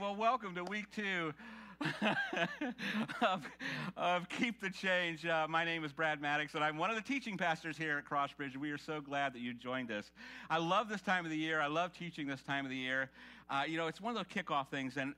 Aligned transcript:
Well, 0.00 0.16
welcome 0.16 0.56
to 0.56 0.64
week 0.64 0.86
two 0.90 1.32
of, 3.22 3.42
of 3.96 4.28
Keep 4.28 4.60
the 4.60 4.68
Change. 4.68 5.24
Uh, 5.24 5.46
my 5.48 5.64
name 5.64 5.84
is 5.84 5.92
Brad 5.92 6.20
Maddox, 6.20 6.54
and 6.54 6.64
I'm 6.64 6.78
one 6.78 6.90
of 6.90 6.96
the 6.96 7.02
teaching 7.02 7.38
pastors 7.38 7.78
here 7.78 7.98
at 7.98 8.04
Crossbridge. 8.04 8.56
We 8.56 8.72
are 8.72 8.78
so 8.78 9.00
glad 9.00 9.34
that 9.34 9.38
you 9.38 9.54
joined 9.54 9.92
us. 9.92 10.10
I 10.50 10.58
love 10.58 10.88
this 10.88 11.00
time 11.00 11.24
of 11.24 11.30
the 11.30 11.36
year. 11.36 11.60
I 11.60 11.68
love 11.68 11.92
teaching 11.92 12.26
this 12.26 12.42
time 12.42 12.64
of 12.64 12.72
the 12.72 12.76
year. 12.76 13.08
Uh, 13.48 13.62
you 13.68 13.76
know, 13.76 13.86
it's 13.86 14.00
one 14.00 14.16
of 14.16 14.16
those 14.16 14.44
kickoff 14.44 14.68
things, 14.68 14.96
and 14.96 15.14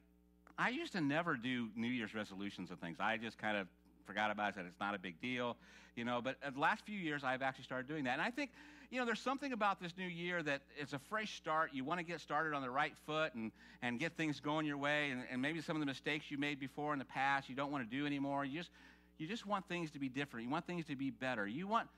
I 0.59 0.69
used 0.69 0.93
to 0.93 1.01
never 1.01 1.37
do 1.37 1.69
New 1.75 1.89
Year's 1.89 2.15
resolutions 2.15 2.71
and 2.71 2.79
things. 2.79 2.99
I 3.01 3.17
just 3.17 3.39
kind 3.39 3.57
of 3.57 3.69
forgot 4.05 4.31
about 4.31 4.51
it, 4.51 4.55
said 4.57 4.67
it's 4.67 4.81
not 4.81 4.95
a 4.95 4.99
big 4.99 5.19
deal, 5.23 5.57
you 5.95 6.05
know. 6.05 6.21
But 6.23 6.37
the 6.53 6.61
last 6.61 6.85
few 6.85 6.99
years, 6.99 7.25
I've 7.25 7.43
actually 7.43 7.65
started 7.65 7.89
doing 7.89 8.05
that. 8.05 8.15
And 8.15 8.23
I 8.23 8.31
think, 8.31 8.51
you 8.91 8.99
know, 8.99 9.07
there's 9.07 9.21
something 9.21 9.53
about 9.53 9.81
this 9.81 9.93
new 9.97 10.07
year 10.07 10.43
that 10.43 10.63
it's 10.79 10.93
a 10.93 10.99
fresh 10.99 11.37
start. 11.37 11.71
You 11.73 11.85
want 11.85 11.99
to 11.99 12.05
get 12.05 12.21
started 12.21 12.55
on 12.55 12.63
the 12.63 12.71
right 12.71 12.95
foot 13.07 13.35
and, 13.35 13.53
and 13.83 13.99
get 13.99 14.17
things 14.17 14.41
going 14.41 14.67
your 14.67 14.79
way. 14.79 15.11
And, 15.11 15.23
and 15.31 15.43
maybe 15.43 15.61
some 15.61 15.77
of 15.77 15.81
the 15.81 15.87
mistakes 15.87 16.31
you 16.31 16.39
made 16.39 16.61
before 16.61 16.93
in 16.93 16.99
the 16.99 17.05
past, 17.05 17.49
you 17.49 17.55
don't 17.55 17.73
want 17.73 17.89
to 17.89 17.97
do 17.97 18.07
anymore. 18.07 18.45
You 18.45 18.59
just, 18.59 18.71
you 19.19 19.27
just 19.27 19.47
want 19.47 19.67
things 19.69 19.91
to 19.93 19.99
be 19.99 20.09
different. 20.09 20.45
You 20.45 20.51
want 20.51 20.67
things 20.67 20.85
to 20.87 20.97
be 20.97 21.11
better. 21.11 21.47
You 21.47 21.67
want 21.67 21.89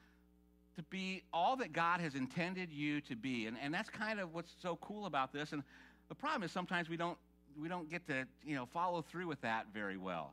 to 0.77 0.83
be 0.85 1.23
all 1.33 1.57
that 1.57 1.73
God 1.73 2.01
has 2.01 2.15
intended 2.15 2.73
you 2.73 3.01
to 3.03 3.17
be. 3.17 3.47
And, 3.47 3.57
and 3.63 3.75
that's 3.75 3.91
kind 3.91 4.21
of 4.21 4.33
what's 4.33 4.53
so 4.63 4.77
cool 4.81 5.07
about 5.07 5.33
this. 5.33 5.53
And 5.53 5.63
the 6.09 6.15
problem 6.15 6.43
is 6.43 6.53
sometimes 6.53 6.89
we 6.89 6.97
don't, 6.97 7.19
we 7.61 7.69
don't 7.69 7.91
get 7.91 8.07
to, 8.07 8.25
you 8.45 8.55
know, 8.55 8.67
follow 8.67 9.03
through 9.03 9.27
with 9.27 9.41
that 9.43 9.67
very 9.75 9.97
well. 9.97 10.33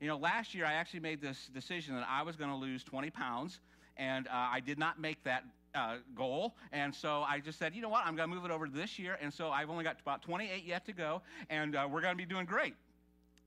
You 0.00 0.08
know, 0.08 0.16
last 0.16 0.54
year 0.54 0.64
I 0.64 0.74
actually 0.74 1.00
made 1.00 1.20
this 1.20 1.50
decision 1.52 1.94
that 1.94 2.06
I 2.08 2.22
was 2.22 2.36
going 2.36 2.50
to 2.50 2.56
lose 2.56 2.84
20 2.84 3.10
pounds, 3.10 3.60
and 3.96 4.28
uh, 4.28 4.30
I 4.32 4.60
did 4.60 4.78
not 4.78 5.00
make 5.00 5.22
that 5.24 5.44
uh, 5.74 5.96
goal. 6.14 6.54
And 6.72 6.94
so 6.94 7.22
I 7.26 7.40
just 7.40 7.58
said, 7.58 7.74
you 7.74 7.82
know 7.82 7.88
what, 7.88 8.04
I'm 8.04 8.16
going 8.16 8.28
to 8.28 8.34
move 8.34 8.44
it 8.44 8.50
over 8.50 8.66
to 8.66 8.72
this 8.72 8.98
year. 8.98 9.18
And 9.20 9.32
so 9.32 9.50
I've 9.50 9.70
only 9.70 9.84
got 9.84 10.00
about 10.00 10.22
28 10.22 10.64
yet 10.64 10.86
to 10.86 10.92
go, 10.92 11.22
and 11.48 11.76
uh, 11.76 11.88
we're 11.90 12.00
going 12.00 12.12
to 12.14 12.18
be 12.18 12.26
doing 12.26 12.46
great. 12.46 12.74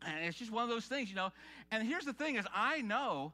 And 0.06 0.26
it's 0.26 0.38
just 0.38 0.52
one 0.52 0.64
of 0.64 0.70
those 0.70 0.86
things, 0.86 1.10
you 1.10 1.16
know. 1.16 1.32
And 1.72 1.88
here's 1.88 2.06
the 2.06 2.14
thing 2.14 2.36
is 2.36 2.46
I 2.54 2.82
know 2.82 3.34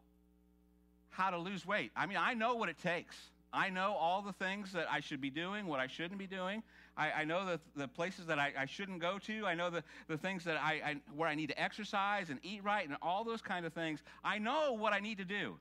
how 1.09 1.31
to 1.31 1.37
lose 1.37 1.65
weight. 1.65 1.91
I 1.95 2.05
mean, 2.05 2.17
I 2.17 2.33
know 2.33 2.55
what 2.55 2.69
it 2.69 2.77
takes. 2.81 3.15
I 3.51 3.69
know 3.69 3.93
all 3.93 4.21
the 4.21 4.33
things 4.33 4.73
that 4.73 4.87
I 4.91 4.99
should 4.99 5.21
be 5.21 5.31
doing, 5.31 5.65
what 5.65 5.79
I 5.79 5.87
shouldn't 5.87 6.19
be 6.19 6.27
doing. 6.27 6.61
I, 6.95 7.11
I 7.11 7.25
know 7.25 7.45
the, 7.45 7.59
the 7.75 7.87
places 7.87 8.27
that 8.27 8.37
I, 8.37 8.53
I, 8.57 8.65
shouldn't 8.65 8.99
go 8.99 9.17
to. 9.19 9.47
I 9.47 9.55
know 9.55 9.69
the, 9.71 9.83
the 10.07 10.17
things 10.17 10.43
that 10.43 10.57
I, 10.57 10.73
I, 10.85 10.95
where 11.15 11.27
I 11.27 11.33
need 11.33 11.47
to 11.47 11.59
exercise 11.59 12.29
and 12.29 12.39
eat 12.43 12.63
right 12.63 12.87
and 12.87 12.95
all 13.01 13.23
those 13.23 13.41
kind 13.41 13.65
of 13.65 13.73
things. 13.73 14.03
I 14.23 14.37
know 14.37 14.73
what 14.73 14.93
I 14.93 14.99
need 14.99 15.17
to 15.17 15.25
do. 15.25 15.57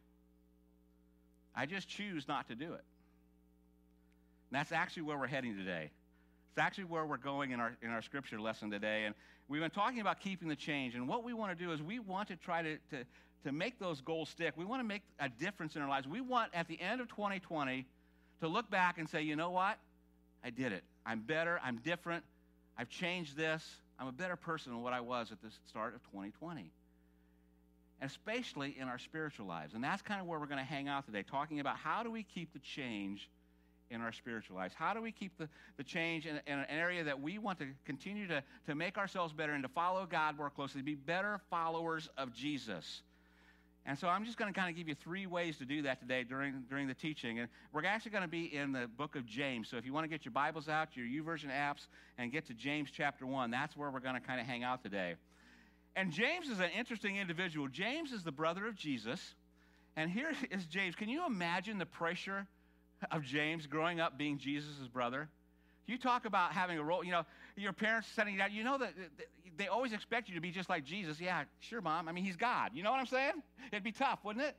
I 1.54 1.64
just 1.64 1.88
choose 1.88 2.28
not 2.28 2.48
to 2.48 2.54
do 2.54 2.74
it. 2.74 2.84
And 4.50 4.58
that's 4.58 4.72
actually 4.72 5.02
where 5.02 5.18
we're 5.18 5.26
heading 5.26 5.56
today. 5.56 5.90
It's 6.50 6.58
actually 6.58 6.84
where 6.84 7.04
we're 7.04 7.18
going 7.18 7.50
in 7.50 7.60
our, 7.60 7.76
in 7.82 7.90
our 7.90 8.02
scripture 8.02 8.40
lesson 8.40 8.70
today. 8.70 9.04
And 9.04 9.14
we've 9.48 9.60
been 9.60 9.70
talking 9.70 10.00
about 10.00 10.20
keeping 10.20 10.48
the 10.48 10.56
change. 10.56 10.94
And 10.94 11.06
what 11.06 11.22
we 11.22 11.32
want 11.32 11.56
to 11.56 11.64
do 11.64 11.72
is 11.72 11.82
we 11.82 11.98
want 11.98 12.28
to 12.28 12.36
try 12.36 12.62
to, 12.62 12.76
to, 12.90 13.04
to 13.44 13.52
make 13.52 13.78
those 13.78 14.00
goals 14.00 14.28
stick. 14.30 14.54
We 14.56 14.64
want 14.64 14.80
to 14.80 14.88
make 14.88 15.02
a 15.20 15.28
difference 15.28 15.76
in 15.76 15.82
our 15.82 15.88
lives. 15.88 16.08
We 16.08 16.20
want, 16.20 16.50
at 16.54 16.66
the 16.66 16.80
end 16.80 17.00
of 17.00 17.08
2020, 17.08 17.86
to 18.40 18.48
look 18.48 18.70
back 18.70 18.98
and 18.98 19.08
say, 19.08 19.22
you 19.22 19.36
know 19.36 19.50
what? 19.50 19.78
I 20.42 20.50
did 20.50 20.72
it. 20.72 20.82
I'm 21.04 21.20
better. 21.20 21.60
I'm 21.62 21.76
different. 21.78 22.24
I've 22.78 22.88
changed 22.88 23.36
this. 23.36 23.64
I'm 23.98 24.06
a 24.06 24.12
better 24.12 24.36
person 24.36 24.72
than 24.72 24.82
what 24.82 24.92
I 24.92 25.00
was 25.00 25.32
at 25.32 25.42
the 25.42 25.48
start 25.68 25.94
of 25.94 26.02
2020. 26.04 26.70
And 28.00 28.10
Especially 28.10 28.76
in 28.78 28.88
our 28.88 28.98
spiritual 28.98 29.46
lives. 29.46 29.74
And 29.74 29.82
that's 29.82 30.02
kind 30.02 30.20
of 30.20 30.26
where 30.26 30.38
we're 30.38 30.46
going 30.46 30.58
to 30.58 30.64
hang 30.64 30.88
out 30.88 31.04
today, 31.04 31.24
talking 31.28 31.60
about 31.60 31.76
how 31.76 32.02
do 32.02 32.10
we 32.10 32.22
keep 32.22 32.52
the 32.52 32.60
change 32.60 33.28
in 33.90 34.00
our 34.00 34.12
spiritual 34.12 34.56
lives? 34.56 34.74
How 34.74 34.94
do 34.94 35.00
we 35.00 35.12
keep 35.12 35.36
the, 35.38 35.48
the 35.76 35.84
change 35.84 36.26
in, 36.26 36.40
in, 36.46 36.58
an 36.58 36.66
area 36.68 37.04
that 37.04 37.20
we 37.20 37.38
want 37.38 37.58
to 37.60 37.66
continue 37.84 38.26
to, 38.28 38.42
to 38.66 38.74
make 38.74 38.98
ourselves 38.98 39.32
better 39.32 39.52
and 39.52 39.62
to 39.62 39.68
follow 39.68 40.06
God 40.06 40.36
more 40.36 40.50
closely, 40.50 40.82
be 40.82 40.94
better 40.94 41.40
followers 41.50 42.08
of 42.16 42.32
Jesus? 42.34 43.02
And 43.86 43.98
so 43.98 44.06
I'm 44.06 44.26
just 44.26 44.36
going 44.36 44.52
to 44.52 44.58
kind 44.58 44.70
of 44.70 44.76
give 44.76 44.86
you 44.86 44.94
three 44.94 45.26
ways 45.26 45.56
to 45.58 45.64
do 45.64 45.82
that 45.82 45.98
today 45.98 46.22
during, 46.22 46.64
during 46.68 46.88
the 46.88 46.94
teaching. 46.94 47.38
And 47.38 47.48
we're 47.72 47.86
actually 47.86 48.10
going 48.10 48.22
to 48.22 48.28
be 48.28 48.54
in 48.54 48.72
the 48.72 48.86
book 48.86 49.16
of 49.16 49.24
James. 49.24 49.68
So 49.70 49.78
if 49.78 49.86
you 49.86 49.94
want 49.94 50.04
to 50.04 50.08
get 50.08 50.26
your 50.26 50.32
Bibles 50.32 50.68
out, 50.68 50.88
your 50.94 51.06
YouVersion 51.06 51.50
apps, 51.50 51.86
and 52.18 52.30
get 52.30 52.46
to 52.48 52.54
James 52.54 52.90
chapter 52.94 53.26
1, 53.26 53.50
that's 53.50 53.76
where 53.78 53.90
we're 53.90 54.00
going 54.00 54.14
to 54.14 54.20
kind 54.20 54.40
of 54.40 54.46
hang 54.46 54.62
out 54.62 54.82
today. 54.82 55.14
And 55.96 56.12
James 56.12 56.48
is 56.48 56.60
an 56.60 56.68
interesting 56.76 57.16
individual. 57.16 57.66
James 57.66 58.12
is 58.12 58.22
the 58.22 58.30
brother 58.30 58.66
of 58.66 58.76
Jesus. 58.76 59.34
And 59.96 60.10
here 60.10 60.32
is 60.50 60.66
James. 60.66 60.94
Can 60.94 61.08
you 61.08 61.24
imagine 61.26 61.78
the 61.78 61.86
pressure 61.86 62.46
of 63.10 63.22
James 63.22 63.66
growing 63.66 64.00
up 64.00 64.18
being 64.18 64.38
Jesus' 64.38 64.88
brother? 64.92 65.28
You 65.86 65.98
talk 65.98 66.26
about 66.26 66.52
having 66.52 66.78
a 66.78 66.82
role, 66.82 67.02
you 67.02 67.12
know, 67.12 67.24
your 67.56 67.72
parents 67.72 68.08
setting 68.14 68.34
you 68.34 68.42
out. 68.42 68.52
You 68.52 68.62
know 68.62 68.78
that 68.78 68.92
they 69.56 69.68
always 69.68 69.92
expect 69.92 70.28
you 70.28 70.34
to 70.34 70.40
be 70.40 70.50
just 70.50 70.68
like 70.68 70.84
Jesus. 70.84 71.20
Yeah, 71.20 71.44
sure, 71.60 71.80
mom. 71.80 72.08
I 72.08 72.12
mean, 72.12 72.24
he's 72.24 72.36
God. 72.36 72.72
You 72.74 72.82
know 72.82 72.90
what 72.90 73.00
I'm 73.00 73.06
saying? 73.06 73.42
It'd 73.72 73.84
be 73.84 73.92
tough, 73.92 74.20
wouldn't 74.22 74.44
it? 74.44 74.54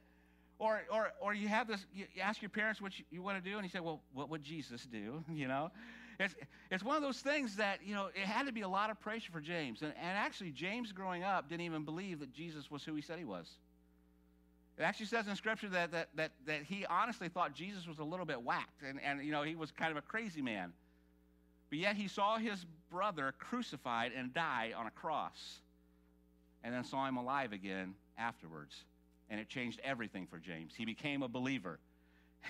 Or, 0.57 0.81
or, 0.91 1.13
or 1.22 1.33
you 1.33 1.47
have 1.47 1.67
this, 1.67 1.85
you 1.94 2.05
ask 2.22 2.41
your 2.41 2.50
parents 2.50 2.81
what 2.81 2.97
you, 2.97 3.05
you 3.11 3.22
want 3.22 3.41
to 3.41 3.50
do, 3.50 3.57
and 3.57 3.63
you 3.63 3.69
say, 3.69 3.79
well, 3.79 4.01
what 4.13 4.29
would 4.29 4.44
Jesus 4.44 4.85
do? 4.91 5.23
You 5.33 5.47
know? 5.47 5.71
It's, 6.19 6.35
it's 6.69 6.83
one 6.83 6.97
of 6.97 7.01
those 7.01 7.19
things 7.19 7.56
that, 7.56 7.79
you 7.85 7.95
know, 7.95 8.09
it 8.13 8.25
had 8.25 8.45
to 8.47 8.51
be 8.51 8.61
a 8.61 8.67
lot 8.67 8.89
of 8.89 9.00
pressure 9.00 9.31
for 9.31 9.39
James. 9.39 9.81
And, 9.81 9.94
and 10.01 10.17
actually, 10.17 10.51
James 10.51 10.91
growing 10.91 11.23
up 11.23 11.47
didn't 11.47 11.61
even 11.61 11.85
believe 11.85 12.19
that 12.19 12.33
Jesus 12.33 12.69
was 12.69 12.83
who 12.83 12.94
he 12.94 13.01
said 13.01 13.19
he 13.19 13.23
was. 13.23 13.50
It 14.79 14.84
actually 14.84 15.07
says 15.07 15.28
in 15.28 15.35
Scripture 15.35 15.67
that, 15.69 15.91
that, 15.91 16.07
that, 16.16 16.31
that 16.47 16.63
he 16.63 16.85
honestly 16.85 17.28
thought 17.28 17.53
Jesus 17.53 17.85
was 17.85 18.00
a 18.00 18.03
little 18.03 18.25
bit 18.25 18.41
whacked, 18.41 18.81
and, 18.81 18.97
and, 19.03 19.22
you 19.22 19.31
know, 19.34 19.44
he 19.44 19.53
was 19.53 19.72
kind 19.72 19.91
of 19.91 19.97
a 19.97 20.01
crazy 20.01 20.41
man. 20.41 20.72
But 21.69 21.79
yet 21.79 21.97
he 21.97 22.07
saw 22.07 22.38
his 22.38 22.66
brother 22.89 23.34
crucified 23.38 24.13
and 24.16 24.34
die 24.34 24.72
on 24.75 24.88
a 24.88 24.91
cross, 24.91 25.59
and 26.63 26.73
then 26.73 26.85
saw 26.85 27.06
him 27.06 27.18
alive 27.18 27.51
again 27.51 27.94
afterwards. 28.18 28.85
And 29.29 29.39
it 29.39 29.50
changed 29.50 29.81
everything 29.84 30.25
for 30.25 30.39
James. 30.39 30.72
He 30.75 30.85
became 30.85 31.22
a 31.23 31.28
believer. 31.28 31.79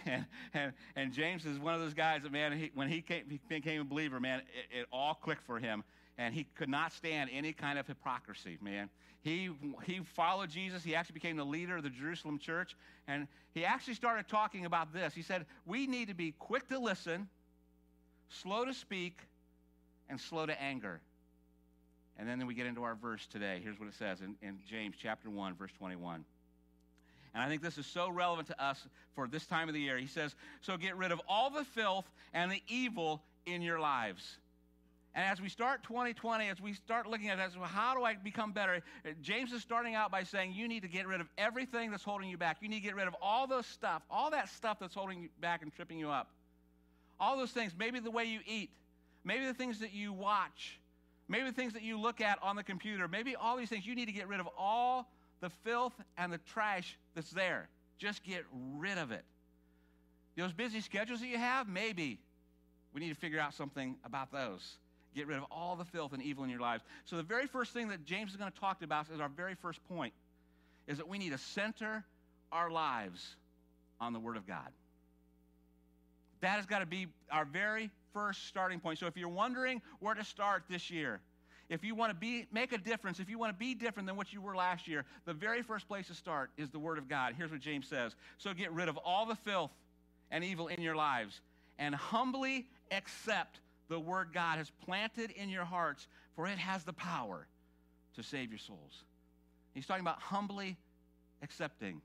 And, 0.06 0.25
and, 0.53 0.73
and 0.95 1.12
James 1.12 1.47
is 1.47 1.57
one 1.57 1.73
of 1.73 1.81
those 1.81 1.95
guys 1.95 2.22
that, 2.22 2.31
man, 2.31 2.51
he, 2.51 2.69
when 2.75 2.88
he, 2.88 3.01
came, 3.01 3.23
became 3.50 3.81
a 3.81 3.84
believer, 3.84 4.19
man, 4.19 4.39
it, 4.39 4.81
it 4.81 4.85
all 4.94 5.16
clicked 5.16 5.44
for 5.47 5.57
him. 5.57 5.84
And 6.19 6.35
he 6.35 6.46
could 6.56 6.69
not 6.69 6.94
stand 6.94 7.31
any 7.34 7.53
kind 7.53 7.80
of 7.80 7.88
hypocrisy, 7.88 8.59
man. 8.62 8.91
He, 9.22 9.50
he 9.85 10.02
followed 10.13 10.52
Jesus. 10.52 10.84
He 10.84 10.94
actually 10.94 11.13
became 11.13 11.38
the 11.38 11.46
leader 11.46 11.78
of 11.78 11.84
the 11.84 11.90
Jerusalem 11.90 12.38
church. 12.38 12.75
And 13.07 13.28
he 13.53 13.66
actually 13.66 13.96
started 13.96 14.28
talking 14.28 14.66
about 14.66 14.94
this. 14.94 15.16
He 15.16 15.24
said, 15.24 15.47
We 15.66 15.88
need 15.88 16.09
to 16.09 16.13
be 16.13 16.34
quick 16.38 16.68
to 16.68 16.78
listen 16.78 17.28
slow 18.30 18.66
to 18.66 18.74
speak, 18.74 19.19
and 20.09 20.19
slow 20.19 20.46
to 20.46 20.62
anger. 20.62 21.02
And 22.18 22.28
then 22.28 22.46
we 22.47 22.53
get 22.53 22.66
into 22.66 22.84
our 22.84 22.96
verse 22.96 23.28
today. 23.28 23.62
Here's 23.63 23.80
what 23.80 23.88
it 23.88 23.96
says 23.96 24.22
in, 24.22 24.36
in 24.41 24.59
James 24.69 24.96
chapter 25.01 25.30
1, 25.30 25.56
verse 25.56 25.72
21. 25.78 26.25
And 27.34 27.44
I 27.44 27.47
think 27.47 27.62
this 27.62 27.78
is 27.78 27.86
so 27.86 28.09
relevant 28.09 28.47
to 28.47 28.63
us 28.63 28.88
for 29.13 29.28
this 29.28 29.46
time 29.46 29.68
of 29.68 29.74
the 29.74 29.80
year. 29.80 29.97
He 29.97 30.07
says, 30.07 30.36
So 30.62 30.78
get 30.78 30.97
rid 30.97 31.12
of 31.12 31.22
all 31.28 31.50
the 31.50 31.63
filth 31.63 32.09
and 32.34 32.51
the 32.51 32.62
evil 32.68 33.22
in 33.46 33.62
your 33.62 33.80
lives. 33.80 34.38
And 35.16 35.25
as 35.25 35.42
we 35.42 35.50
start 35.50 35.84
2020, 35.84 36.50
as 36.50 36.62
we 36.62 36.74
start 36.74 37.08
looking 37.08 37.30
at 37.30 37.38
this, 37.38 37.58
well, 37.58 37.66
how 37.66 37.96
do 37.96 38.03
I 38.03 38.14
become 38.16 38.52
better? 38.52 38.81
James 39.22 39.52
is 39.52 39.62
starting 39.62 39.96
out 39.96 40.12
by 40.12 40.24
saying 40.24 40.53
you 40.53 40.68
need 40.68 40.84
to 40.84 40.88
get 40.88 41.08
rid 41.08 41.20
of 41.20 41.28
everything 41.38 41.90
that's 41.90 42.03
holding 42.03 42.30
you 42.30 42.38
back. 42.38 42.58
You 42.62 42.70
need 42.70 42.81
to 42.81 42.84
get 42.84 42.96
rid 42.96 43.08
of 43.08 43.16
all 43.22 43.48
the 43.48 43.64
stuff, 43.64 44.03
all 44.09 44.30
that 44.31 44.50
stuff 44.50 44.78
that's 44.80 44.94
holding 44.94 45.24
you 45.24 45.30
back 45.42 45.64
and 45.64 45.74
tripping 45.74 45.98
you 45.98 46.09
up. 46.09 46.30
All 47.19 47.38
those 47.38 47.52
things, 47.52 47.74
maybe 47.78 48.00
the 48.00 48.12
way 48.12 48.25
you 48.25 48.40
eat, 48.46 48.69
maybe 49.24 49.46
the 49.46 49.53
things 49.53 49.80
that 49.80 49.94
you 49.94 50.14
watch, 50.14 50.80
maybe 51.28 51.46
the 51.46 51.56
things 51.56 51.74
that 51.74 51.81
you 51.81 52.00
look 52.00 52.22
at 52.22 52.38
on 52.44 52.56
the 52.56 52.64
computer, 52.64 53.08
maybe 53.08 53.36
all 53.36 53.58
these 53.58 53.69
things, 53.69 53.86
you 53.86 53.96
need 53.96 54.06
to 54.06 54.12
get 54.12 54.28
rid 54.28 54.40
of 54.40 54.48
all 54.58 55.12
the 55.42 55.50
filth 55.50 55.94
and 56.18 56.31
the 56.31 56.38
trash 56.38 56.98
that's 57.16 57.31
there. 57.31 57.68
Just 57.98 58.24
get 58.24 58.46
rid 58.78 58.98
of 58.98 59.12
it. 59.12 59.25
Those 60.38 60.53
busy 60.53 60.80
schedules 60.80 61.19
that 61.19 61.28
you 61.28 61.38
have, 61.38 61.68
maybe 61.68 62.19
we 62.94 63.02
need 63.02 63.09
to 63.09 63.16
figure 63.16 63.40
out 63.40 63.53
something 63.53 63.98
about 64.06 64.31
those. 64.31 64.78
Get 65.16 65.28
rid 65.28 65.38
of 65.38 65.46
all 65.52 65.75
the 65.75 65.86
filth 65.86 66.14
and 66.14 66.22
evil 66.22 66.44
in 66.44 66.50
your 66.50 66.59
lives. 66.59 66.84
So, 67.06 67.18
the 67.18 67.24
very 67.24 67.47
first 67.47 67.74
thing 67.74 67.88
that 67.90 68.06
James 68.06 68.31
is 68.31 68.38
going 68.38 68.51
to 68.51 68.60
talk 68.60 68.83
about 68.83 69.07
is 69.13 69.19
our 69.19 69.30
very 69.30 69.56
first 69.56 69.80
point 69.88 70.13
is 70.88 70.98
that 70.98 71.07
we 71.07 71.18
need 71.18 71.31
to 71.31 71.38
center 71.38 72.04
our 72.51 72.69
lives 72.69 73.36
on 74.00 74.13
the 74.13 74.19
Word 74.19 74.38
of 74.38 74.48
God. 74.48 74.69
That 76.42 76.57
has 76.57 76.66
got 76.66 76.80
to 76.80 76.86
be 76.86 77.07
our 77.31 77.45
very 77.45 77.89
first 78.13 78.48
starting 78.48 78.80
point. 78.80 79.00
So 79.00 79.07
if 79.07 79.18
you're 79.18 79.30
wondering 79.30 79.81
where 80.00 80.16
to 80.16 80.24
start 80.24 80.63
this 80.69 80.89
year, 80.89 81.19
if 81.69 81.83
you 81.83 81.94
want 81.94 82.12
to 82.12 82.16
be 82.16 82.48
make 82.51 82.74
a 82.74 82.78
difference, 82.78 83.19
if 83.19 83.30
you 83.30 83.38
want 83.38 83.54
to 83.54 83.60
be 83.60 83.75
different 83.75 84.07
than 84.07 84.16
what 84.16 84.33
you 84.33 84.42
were 84.42 84.56
last 84.56 84.88
year, 84.88 85.06
the 85.25 85.33
very 85.33 85.62
first 85.62 85.88
place 85.88 86.07
to 86.07 86.16
start 86.16 86.50
is 86.57 86.69
the 86.69 86.80
word 86.80 86.98
of 86.98 87.07
God. 87.07 87.36
Here's 87.38 87.51
what 87.51 87.60
James 87.60 87.88
says. 87.88 88.16
So 88.38 88.54
get 88.54 88.72
rid 88.72 88.89
of 88.89 88.98
all 88.98 89.25
the 89.25 89.36
filth 89.36 89.72
and 90.31 90.44
evil 90.44 90.68
in 90.68 90.81
your 90.81 90.95
lives 90.95 91.42
and 91.78 91.94
humbly 91.94 92.66
accept 92.92 93.60
the 93.89 94.00
word 94.00 94.30
God 94.33 94.57
has 94.57 94.71
planted 94.86 95.31
in 95.31 95.50
your 95.50 95.65
hearts, 95.65 96.07
for 96.36 96.47
it 96.47 96.57
has 96.57 96.83
the 96.83 96.94
power 96.94 97.47
to 98.15 98.24
save 98.24 98.50
your 98.50 98.59
souls. 98.59 99.03
He's 99.74 99.86
talking 99.86 100.01
about 100.03 100.19
humbly 100.19 100.77
accepting 101.41 102.01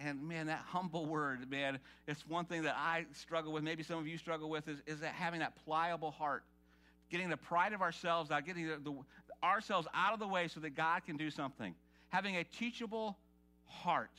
and 0.00 0.22
man, 0.26 0.46
that 0.46 0.62
humble 0.66 1.06
word, 1.06 1.50
man, 1.50 1.78
it's 2.06 2.26
one 2.26 2.44
thing 2.44 2.62
that 2.62 2.76
I 2.76 3.06
struggle 3.12 3.52
with. 3.52 3.62
Maybe 3.62 3.82
some 3.82 3.98
of 3.98 4.06
you 4.06 4.18
struggle 4.18 4.48
with 4.48 4.68
is, 4.68 4.78
is 4.86 5.00
that 5.00 5.12
having 5.14 5.40
that 5.40 5.54
pliable 5.64 6.10
heart 6.10 6.44
getting 7.10 7.28
the 7.28 7.36
pride 7.36 7.72
of 7.72 7.80
ourselves 7.82 8.30
out, 8.30 8.44
getting 8.44 8.66
the, 8.66 8.76
the, 8.76 8.94
ourselves 9.42 9.88
out 9.94 10.12
of 10.12 10.20
the 10.20 10.28
way 10.28 10.46
so 10.48 10.60
that 10.60 10.76
God 10.76 11.04
can 11.04 11.16
do 11.16 11.30
something. 11.30 11.74
Having 12.10 12.36
a 12.36 12.44
teachable 12.44 13.16
heart, 13.66 14.10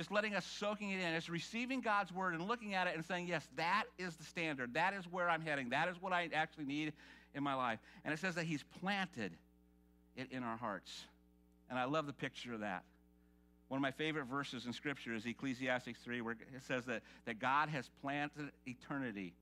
just 0.00 0.10
letting 0.10 0.34
us 0.34 0.46
soaking 0.46 0.92
it 0.92 0.98
in. 0.98 1.12
It's 1.12 1.28
receiving 1.28 1.82
God's 1.82 2.10
word 2.10 2.32
and 2.32 2.48
looking 2.48 2.72
at 2.72 2.86
it 2.86 2.94
and 2.96 3.04
saying, 3.04 3.26
yes, 3.28 3.46
that 3.56 3.84
is 3.98 4.16
the 4.16 4.24
standard. 4.24 4.72
That 4.72 4.94
is 4.94 5.04
where 5.04 5.28
I'm 5.28 5.42
heading. 5.42 5.68
That 5.68 5.88
is 5.88 5.96
what 6.00 6.14
I 6.14 6.30
actually 6.32 6.64
need 6.64 6.94
in 7.34 7.42
my 7.42 7.52
life. 7.52 7.80
And 8.02 8.14
it 8.14 8.18
says 8.18 8.34
that 8.36 8.44
He's 8.44 8.64
planted 8.80 9.32
it 10.16 10.28
in 10.30 10.42
our 10.42 10.56
hearts. 10.56 11.04
And 11.68 11.78
I 11.78 11.84
love 11.84 12.06
the 12.06 12.14
picture 12.14 12.54
of 12.54 12.60
that. 12.60 12.82
One 13.68 13.76
of 13.76 13.82
my 13.82 13.90
favorite 13.90 14.24
verses 14.24 14.64
in 14.64 14.72
Scripture 14.72 15.14
is 15.14 15.26
Ecclesiastes 15.26 15.98
3, 16.02 16.22
where 16.22 16.32
it 16.32 16.62
says 16.66 16.86
that, 16.86 17.02
that 17.26 17.38
God 17.38 17.68
has 17.68 17.90
planted 18.00 18.52
eternity. 18.66 19.34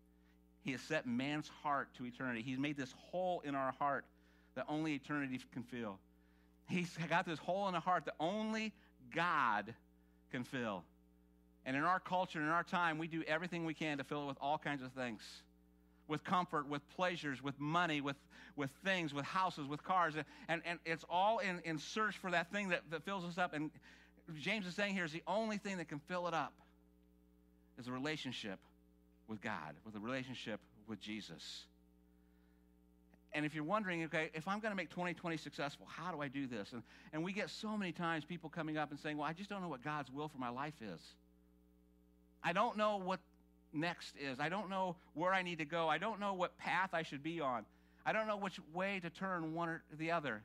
He 0.65 0.73
has 0.73 0.81
set 0.81 1.07
man's 1.07 1.49
heart 1.63 1.87
to 1.99 2.05
eternity. 2.05 2.43
He's 2.43 2.59
made 2.59 2.77
this 2.77 2.93
hole 2.99 3.43
in 3.45 3.55
our 3.55 3.71
heart 3.79 4.07
that 4.57 4.65
only 4.69 4.95
eternity 4.97 5.41
can 5.53 5.63
fill. 5.63 6.01
He's 6.69 6.99
got 7.09 7.27
this 7.27 7.39
hole 7.39 7.69
in 7.69 7.75
the 7.75 7.81
heart 7.81 8.07
that 8.07 8.15
only 8.19 8.73
God 9.15 9.73
can 10.31 10.45
fill. 10.45 10.85
And 11.67 11.77
in 11.77 11.83
our 11.83 12.01
culture, 12.01 12.41
in 12.41 12.49
our 12.49 12.63
time, 12.63 12.99
we 12.99 13.09
do 13.09 13.23
everything 13.27 13.65
we 13.65 13.75
can 13.75 13.99
to 13.99 14.05
fill 14.05 14.25
it 14.25 14.27
with 14.27 14.39
all 14.41 14.59
kinds 14.59 14.83
of 14.83 14.93
things 14.93 15.23
with 16.09 16.25
comfort, 16.25 16.67
with 16.67 16.89
pleasures, 16.97 17.43
with 17.43 17.61
money, 17.61 18.01
with, 18.01 18.17
with 18.57 18.71
things, 18.83 19.15
with 19.15 19.25
houses, 19.25 19.67
with 19.69 19.85
cars. 19.85 20.15
And, 20.49 20.63
and 20.65 20.79
it's 20.85 21.05
all 21.09 21.39
in, 21.39 21.61
in 21.65 21.79
search 21.79 22.17
for 22.17 22.31
that 22.31 22.51
thing 22.51 22.71
that, 22.71 22.81
that 22.91 23.05
fills 23.05 23.25
us 23.25 23.39
up. 23.39 23.53
And 23.53 23.71
James 24.41 24.67
is 24.67 24.75
saying 24.75 24.95
here 24.95 25.05
is 25.05 25.13
the 25.13 25.23
only 25.27 25.59
thing 25.59 25.77
that 25.77 25.89
can 25.89 26.01
fill 26.01 26.27
it 26.27 26.35
up 26.35 26.55
is 27.79 27.87
a 27.87 27.93
relationship 27.93 28.59
with 29.29 29.41
God, 29.41 29.75
with 29.85 29.95
a 29.95 30.01
relationship 30.01 30.61
with 30.89 31.01
Jesus. 31.01 31.67
And 33.39 33.47
if 33.47 33.55
you're 33.55 33.63
wondering, 33.63 34.03
okay, 34.07 34.31
if 34.35 34.49
I'm 34.49 34.59
going 34.59 34.73
to 34.73 34.77
make 34.77 34.91
2020 34.91 35.37
successful, 35.37 35.87
how 35.89 36.11
do 36.11 36.21
I 36.21 36.27
do 36.27 36.49
this? 36.49 36.73
And, 36.73 36.83
and 37.13 37.23
we 37.23 37.33
get 37.33 37.51
so 37.51 37.77
many 37.77 37.93
times 37.93 38.25
people 38.25 38.51
coming 38.51 38.77
up 38.77 38.91
and 38.91 38.99
saying, 38.99 39.17
well, 39.17 39.29
I 39.29 39.33
just 39.33 39.49
don't 39.49 39.63
know 39.63 39.69
what 39.69 39.85
God's 39.85 40.11
will 40.11 40.27
for 40.27 40.39
my 40.39 40.49
life 40.49 40.75
is. 40.83 41.01
I 42.43 42.53
don't 42.53 42.77
know 42.77 42.97
what 42.97 43.21
next 43.73 44.17
is. 44.19 44.41
I 44.41 44.49
don't 44.49 44.69
know 44.69 44.97
where 45.15 45.33
I 45.33 45.43
need 45.43 45.59
to 45.59 45.65
go. 45.65 45.87
I 45.87 45.99
don't 45.99 46.19
know 46.19 46.35
what 46.35 46.59
path 46.59 46.91
I 46.93 47.05
should 47.05 47.23
be 47.23 47.41
on. 47.41 47.65
I 48.05 48.13
don't 48.13 48.27
know 48.27 48.39
which 48.39 48.59
way 48.75 48.99
to 49.05 49.09
turn 49.09 49.55
one 49.55 49.69
or 49.69 49.83
the 49.99 50.11
other. 50.11 50.43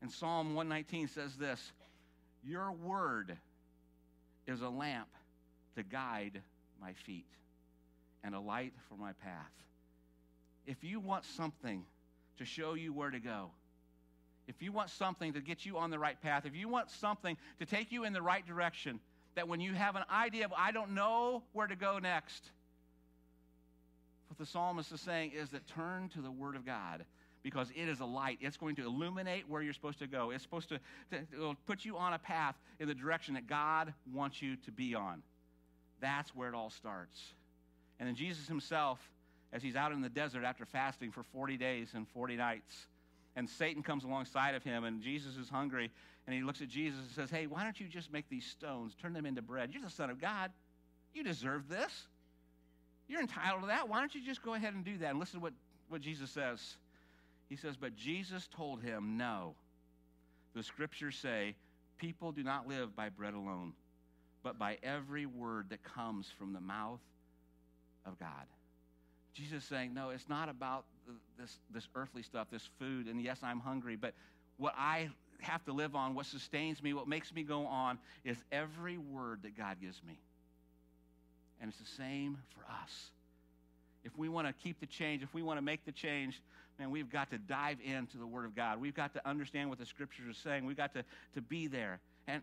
And 0.00 0.08
Psalm 0.08 0.54
119 0.54 1.08
says 1.08 1.34
this 1.34 1.72
Your 2.44 2.70
word 2.70 3.36
is 4.46 4.60
a 4.60 4.68
lamp 4.68 5.08
to 5.74 5.82
guide 5.82 6.42
my 6.80 6.92
feet 6.92 7.26
and 8.22 8.36
a 8.36 8.40
light 8.40 8.74
for 8.88 8.94
my 8.94 9.14
path. 9.14 9.50
If 10.68 10.84
you 10.84 11.00
want 11.00 11.24
something 11.24 11.82
to 12.36 12.44
show 12.44 12.74
you 12.74 12.92
where 12.92 13.10
to 13.10 13.18
go, 13.18 13.50
if 14.46 14.60
you 14.60 14.70
want 14.70 14.90
something 14.90 15.32
to 15.32 15.40
get 15.40 15.64
you 15.64 15.78
on 15.78 15.90
the 15.90 15.98
right 15.98 16.20
path, 16.20 16.44
if 16.44 16.54
you 16.54 16.68
want 16.68 16.90
something 16.90 17.38
to 17.58 17.64
take 17.64 17.90
you 17.90 18.04
in 18.04 18.12
the 18.12 18.20
right 18.20 18.46
direction, 18.46 19.00
that 19.34 19.48
when 19.48 19.60
you 19.60 19.72
have 19.72 19.96
an 19.96 20.04
idea 20.12 20.44
of, 20.44 20.52
I 20.54 20.72
don't 20.72 20.90
know 20.90 21.42
where 21.54 21.66
to 21.66 21.74
go 21.74 21.98
next, 21.98 22.50
what 24.28 24.36
the 24.36 24.44
psalmist 24.44 24.92
is 24.92 25.00
saying 25.00 25.32
is 25.32 25.48
that 25.50 25.66
turn 25.68 26.10
to 26.10 26.20
the 26.20 26.30
Word 26.30 26.54
of 26.54 26.66
God 26.66 27.06
because 27.42 27.70
it 27.70 27.88
is 27.88 28.00
a 28.00 28.04
light. 28.04 28.36
It's 28.42 28.58
going 28.58 28.76
to 28.76 28.84
illuminate 28.84 29.48
where 29.48 29.62
you're 29.62 29.72
supposed 29.72 30.00
to 30.00 30.06
go. 30.06 30.32
It's 30.32 30.42
supposed 30.42 30.68
to, 30.68 30.80
to 31.10 31.56
put 31.66 31.86
you 31.86 31.96
on 31.96 32.12
a 32.12 32.18
path 32.18 32.56
in 32.78 32.88
the 32.88 32.94
direction 32.94 33.34
that 33.34 33.46
God 33.46 33.94
wants 34.12 34.42
you 34.42 34.56
to 34.66 34.70
be 34.70 34.94
on. 34.94 35.22
That's 36.00 36.34
where 36.34 36.50
it 36.50 36.54
all 36.54 36.68
starts. 36.68 37.18
And 37.98 38.06
then 38.06 38.16
Jesus 38.16 38.46
himself, 38.46 38.98
as 39.52 39.62
he's 39.62 39.76
out 39.76 39.92
in 39.92 40.00
the 40.00 40.08
desert 40.08 40.44
after 40.44 40.64
fasting 40.64 41.10
for 41.10 41.22
40 41.22 41.56
days 41.56 41.90
and 41.94 42.06
40 42.08 42.36
nights, 42.36 42.86
and 43.36 43.48
Satan 43.48 43.82
comes 43.82 44.04
alongside 44.04 44.54
of 44.54 44.64
him, 44.64 44.84
and 44.84 45.00
Jesus 45.00 45.36
is 45.36 45.48
hungry, 45.48 45.90
and 46.26 46.34
he 46.34 46.42
looks 46.42 46.60
at 46.60 46.68
Jesus 46.68 47.00
and 47.00 47.10
says, 47.10 47.30
Hey, 47.30 47.46
why 47.46 47.62
don't 47.62 47.78
you 47.78 47.86
just 47.86 48.12
make 48.12 48.28
these 48.28 48.44
stones, 48.44 48.94
turn 49.00 49.12
them 49.12 49.26
into 49.26 49.42
bread? 49.42 49.70
You're 49.72 49.82
the 49.82 49.90
Son 49.90 50.10
of 50.10 50.20
God. 50.20 50.50
You 51.14 51.22
deserve 51.22 51.68
this. 51.68 52.06
You're 53.08 53.20
entitled 53.20 53.62
to 53.62 53.68
that. 53.68 53.88
Why 53.88 54.00
don't 54.00 54.14
you 54.14 54.20
just 54.24 54.42
go 54.42 54.54
ahead 54.54 54.74
and 54.74 54.84
do 54.84 54.98
that? 54.98 55.10
And 55.10 55.18
listen 55.18 55.40
to 55.40 55.44
what, 55.44 55.54
what 55.88 56.00
Jesus 56.00 56.30
says. 56.30 56.76
He 57.48 57.56
says, 57.56 57.76
But 57.76 57.96
Jesus 57.96 58.48
told 58.54 58.82
him, 58.82 59.16
No. 59.16 59.54
The 60.54 60.62
scriptures 60.62 61.16
say, 61.16 61.54
People 61.98 62.32
do 62.32 62.42
not 62.42 62.68
live 62.68 62.94
by 62.94 63.08
bread 63.08 63.34
alone, 63.34 63.72
but 64.42 64.58
by 64.58 64.78
every 64.82 65.26
word 65.26 65.70
that 65.70 65.82
comes 65.82 66.26
from 66.38 66.52
the 66.52 66.60
mouth 66.60 67.00
of 68.06 68.18
God. 68.18 68.46
Jesus 69.34 69.62
is 69.62 69.68
saying, 69.68 69.94
No, 69.94 70.10
it's 70.10 70.28
not 70.28 70.48
about 70.48 70.84
this, 71.38 71.58
this 71.72 71.88
earthly 71.94 72.22
stuff, 72.22 72.48
this 72.50 72.68
food, 72.78 73.06
and 73.06 73.20
yes, 73.20 73.38
I'm 73.42 73.60
hungry, 73.60 73.96
but 73.96 74.14
what 74.56 74.74
I 74.76 75.10
have 75.40 75.64
to 75.66 75.72
live 75.72 75.94
on, 75.94 76.14
what 76.14 76.26
sustains 76.26 76.82
me, 76.82 76.92
what 76.92 77.06
makes 77.06 77.32
me 77.32 77.42
go 77.42 77.66
on, 77.66 77.98
is 78.24 78.36
every 78.50 78.98
word 78.98 79.40
that 79.42 79.56
God 79.56 79.76
gives 79.80 80.02
me. 80.06 80.18
And 81.60 81.70
it's 81.70 81.78
the 81.78 82.02
same 82.02 82.38
for 82.54 82.60
us. 82.70 83.10
If 84.04 84.16
we 84.16 84.28
want 84.28 84.46
to 84.46 84.52
keep 84.52 84.80
the 84.80 84.86
change, 84.86 85.22
if 85.22 85.34
we 85.34 85.42
want 85.42 85.58
to 85.58 85.62
make 85.62 85.84
the 85.84 85.92
change, 85.92 86.40
man, 86.78 86.90
we've 86.90 87.10
got 87.10 87.30
to 87.30 87.38
dive 87.38 87.78
into 87.84 88.16
the 88.16 88.26
Word 88.26 88.44
of 88.44 88.54
God. 88.54 88.80
We've 88.80 88.94
got 88.94 89.12
to 89.14 89.28
understand 89.28 89.68
what 89.68 89.78
the 89.78 89.86
Scriptures 89.86 90.28
are 90.28 90.40
saying. 90.40 90.64
We've 90.64 90.76
got 90.76 90.94
to, 90.94 91.04
to 91.34 91.40
be 91.42 91.66
there. 91.66 92.00
And, 92.28 92.42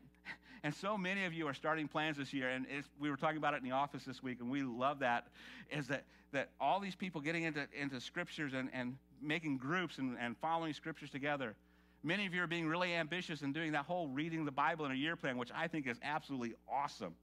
and 0.63 0.73
so 0.73 0.97
many 0.97 1.25
of 1.25 1.33
you 1.33 1.47
are 1.47 1.53
starting 1.53 1.87
plans 1.87 2.17
this 2.17 2.33
year, 2.33 2.49
and 2.49 2.65
we 2.99 3.09
were 3.09 3.17
talking 3.17 3.37
about 3.37 3.53
it 3.53 3.57
in 3.57 3.63
the 3.63 3.75
office 3.75 4.03
this 4.03 4.21
week, 4.21 4.39
and 4.41 4.49
we 4.49 4.63
love 4.63 4.99
that, 4.99 5.27
is 5.71 5.87
that, 5.87 6.03
that 6.33 6.49
all 6.59 6.79
these 6.79 6.95
people 6.95 7.21
getting 7.21 7.43
into, 7.43 7.67
into 7.79 8.01
Scriptures 8.01 8.53
and, 8.53 8.69
and 8.73 8.97
making 9.21 9.57
groups 9.57 9.99
and, 9.99 10.17
and 10.19 10.35
following 10.37 10.73
Scriptures 10.73 11.11
together. 11.11 11.55
Many 12.03 12.25
of 12.25 12.33
you 12.33 12.43
are 12.43 12.47
being 12.47 12.67
really 12.67 12.93
ambitious 12.93 13.41
and 13.41 13.53
doing 13.53 13.71
that 13.71 13.85
whole 13.85 14.07
reading 14.07 14.43
the 14.43 14.51
Bible 14.51 14.85
in 14.85 14.91
a 14.91 14.95
year 14.95 15.15
plan, 15.15 15.37
which 15.37 15.51
I 15.55 15.67
think 15.67 15.87
is 15.87 15.97
absolutely 16.03 16.55
awesome. 16.71 17.13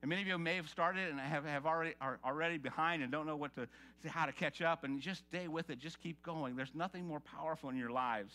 And 0.00 0.08
many 0.08 0.22
of 0.22 0.28
you 0.28 0.38
may 0.38 0.56
have 0.56 0.68
started 0.68 1.10
and 1.10 1.18
have, 1.18 1.44
have 1.44 1.66
already, 1.66 1.94
are 2.00 2.18
already 2.24 2.56
behind 2.56 3.02
and 3.02 3.10
don't 3.10 3.26
know 3.26 3.36
what 3.36 3.54
to, 3.56 3.66
how 4.08 4.26
to 4.26 4.32
catch 4.32 4.62
up. 4.62 4.84
And 4.84 5.00
just 5.00 5.22
stay 5.28 5.48
with 5.48 5.70
it. 5.70 5.78
Just 5.78 6.00
keep 6.00 6.22
going. 6.22 6.56
There's 6.56 6.74
nothing 6.74 7.06
more 7.06 7.20
powerful 7.20 7.68
in 7.70 7.76
your 7.76 7.90
lives. 7.90 8.32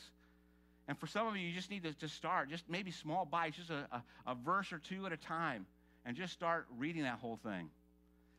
And 0.88 0.98
for 0.98 1.08
some 1.08 1.28
of 1.28 1.36
you, 1.38 1.48
you 1.48 1.54
just 1.54 1.70
need 1.70 1.84
to, 1.84 1.94
to 1.94 2.10
start, 2.10 2.50
just 2.50 2.70
maybe 2.70 2.92
small 2.92 3.26
bites, 3.26 3.58
just 3.58 3.70
a, 3.70 3.88
a, 3.92 4.04
a 4.28 4.36
verse 4.36 4.74
or 4.74 4.80
two 4.80 5.06
at 5.06 5.14
a 5.14 5.18
time, 5.18 5.66
and 6.06 6.16
just 6.18 6.34
start 6.34 6.68
reading 6.78 7.04
that 7.04 7.20
whole 7.20 7.40
thing. 7.44 7.70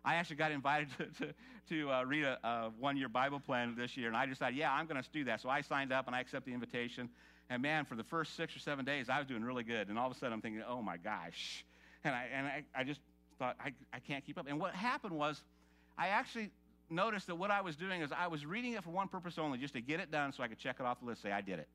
I 0.05 0.17
actually 0.17 0.37
got 0.37 0.53
invited 0.53 0.89
to, 0.99 1.27
to, 1.27 1.35
to 1.71 1.91
uh, 1.91 2.05
read 2.05 2.25
a, 2.25 2.39
a 2.47 2.71
one 2.79 2.97
year 2.97 3.09
Bible 3.09 3.41
plan 3.41 3.75
this 3.77 3.97
year, 3.97 4.09
and 4.09 4.17
I 4.17 4.27
decided, 4.27 4.59
yeah, 4.59 4.73
I'm 4.73 4.87
going 4.87 5.03
to 5.03 5.09
do 5.13 5.25
that. 5.25 5.41
So 5.41 5.49
I 5.49 5.63
signed 5.63 5.93
up 5.93 6.07
and 6.07 6.15
I 6.15 6.21
accepted 6.21 6.51
the 6.51 6.55
invitation. 6.55 7.09
And 7.51 7.63
man, 7.63 7.85
for 7.85 7.95
the 7.95 8.05
first 8.05 8.37
six 8.37 8.57
or 8.57 8.59
seven 8.59 8.85
days, 8.85 9.09
I 9.09 9.19
was 9.19 9.27
doing 9.27 9.45
really 9.45 9.65
good. 9.65 9.89
And 9.89 9.99
all 9.99 10.11
of 10.11 10.17
a 10.17 10.19
sudden, 10.19 10.33
I'm 10.33 10.41
thinking, 10.41 10.63
oh 10.67 10.83
my 10.83 10.97
gosh. 10.97 11.65
And 12.03 12.15
I, 12.15 12.27
and 12.35 12.47
I, 12.47 12.65
I 12.75 12.85
just 12.85 13.01
thought, 13.39 13.57
I, 13.63 13.73
I 13.93 13.99
can't 13.99 14.25
keep 14.25 14.39
up. 14.39 14.47
And 14.49 14.61
what 14.61 14.75
happened 14.75 15.15
was, 15.15 15.43
I 15.97 16.09
actually 16.09 16.51
noticed 16.91 17.27
that 17.27 17.37
what 17.37 17.51
I 17.51 17.61
was 17.61 17.77
doing 17.77 18.03
is 18.03 18.13
I 18.13 18.27
was 18.27 18.45
reading 18.45 18.75
it 18.75 18.85
for 18.85 18.91
one 18.91 19.09
purpose 19.09 19.39
only, 19.39 19.59
just 19.59 19.75
to 19.75 19.81
get 19.81 20.01
it 20.01 20.11
done 20.11 20.33
so 20.33 20.43
I 20.43 20.49
could 20.49 20.59
check 20.59 20.77
it 20.81 20.87
off 20.87 21.01
the 21.01 21.07
list, 21.07 21.23
say, 21.23 21.33
I 21.33 21.41
did 21.41 21.59
it. 21.59 21.69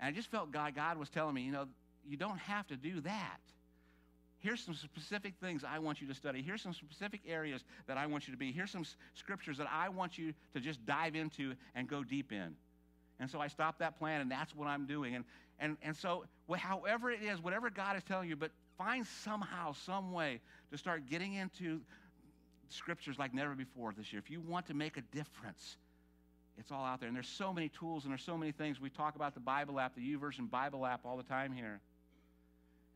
And 0.00 0.08
I 0.08 0.12
just 0.12 0.30
felt 0.30 0.52
God, 0.52 0.74
God 0.74 0.98
was 0.98 1.10
telling 1.10 1.34
me, 1.34 1.42
you 1.42 1.52
know, 1.52 1.66
you 2.06 2.16
don't 2.16 2.38
have 2.38 2.66
to 2.68 2.76
do 2.76 3.00
that. 3.02 3.40
Here's 4.40 4.62
some 4.62 4.74
specific 4.74 5.34
things 5.40 5.64
I 5.64 5.80
want 5.80 6.00
you 6.00 6.06
to 6.06 6.14
study. 6.14 6.42
Here's 6.42 6.62
some 6.62 6.72
specific 6.72 7.22
areas 7.26 7.64
that 7.88 7.96
I 7.96 8.06
want 8.06 8.28
you 8.28 8.32
to 8.32 8.38
be. 8.38 8.52
Here's 8.52 8.70
some 8.70 8.84
scriptures 9.14 9.58
that 9.58 9.66
I 9.70 9.88
want 9.88 10.16
you 10.16 10.32
to 10.54 10.60
just 10.60 10.84
dive 10.86 11.16
into 11.16 11.54
and 11.74 11.88
go 11.88 12.04
deep 12.04 12.30
in. 12.30 12.54
And 13.18 13.28
so 13.28 13.40
I 13.40 13.48
stopped 13.48 13.80
that 13.80 13.98
plan, 13.98 14.20
and 14.20 14.30
that's 14.30 14.54
what 14.54 14.68
I'm 14.68 14.86
doing. 14.86 15.16
And, 15.16 15.24
and, 15.58 15.76
and 15.82 15.96
so, 15.96 16.24
however 16.56 17.10
it 17.10 17.20
is, 17.20 17.42
whatever 17.42 17.68
God 17.68 17.96
is 17.96 18.04
telling 18.04 18.28
you, 18.28 18.36
but 18.36 18.52
find 18.76 19.04
somehow, 19.24 19.72
some 19.72 20.12
way 20.12 20.40
to 20.70 20.78
start 20.78 21.06
getting 21.06 21.34
into 21.34 21.80
scriptures 22.68 23.18
like 23.18 23.34
never 23.34 23.56
before 23.56 23.92
this 23.96 24.12
year. 24.12 24.22
If 24.24 24.30
you 24.30 24.40
want 24.40 24.66
to 24.66 24.74
make 24.74 24.96
a 24.96 25.02
difference, 25.12 25.76
it's 26.58 26.72
all 26.72 26.84
out 26.84 27.00
there. 27.00 27.08
And 27.08 27.16
there's 27.16 27.28
so 27.28 27.52
many 27.52 27.68
tools 27.68 28.04
and 28.04 28.10
there's 28.10 28.24
so 28.24 28.36
many 28.36 28.52
things. 28.52 28.80
We 28.80 28.90
talk 28.90 29.16
about 29.16 29.34
the 29.34 29.40
Bible 29.40 29.78
app, 29.78 29.94
the 29.94 30.00
YouVersion 30.00 30.50
Bible 30.50 30.84
app 30.84 31.00
all 31.04 31.16
the 31.16 31.22
time 31.22 31.52
here. 31.52 31.80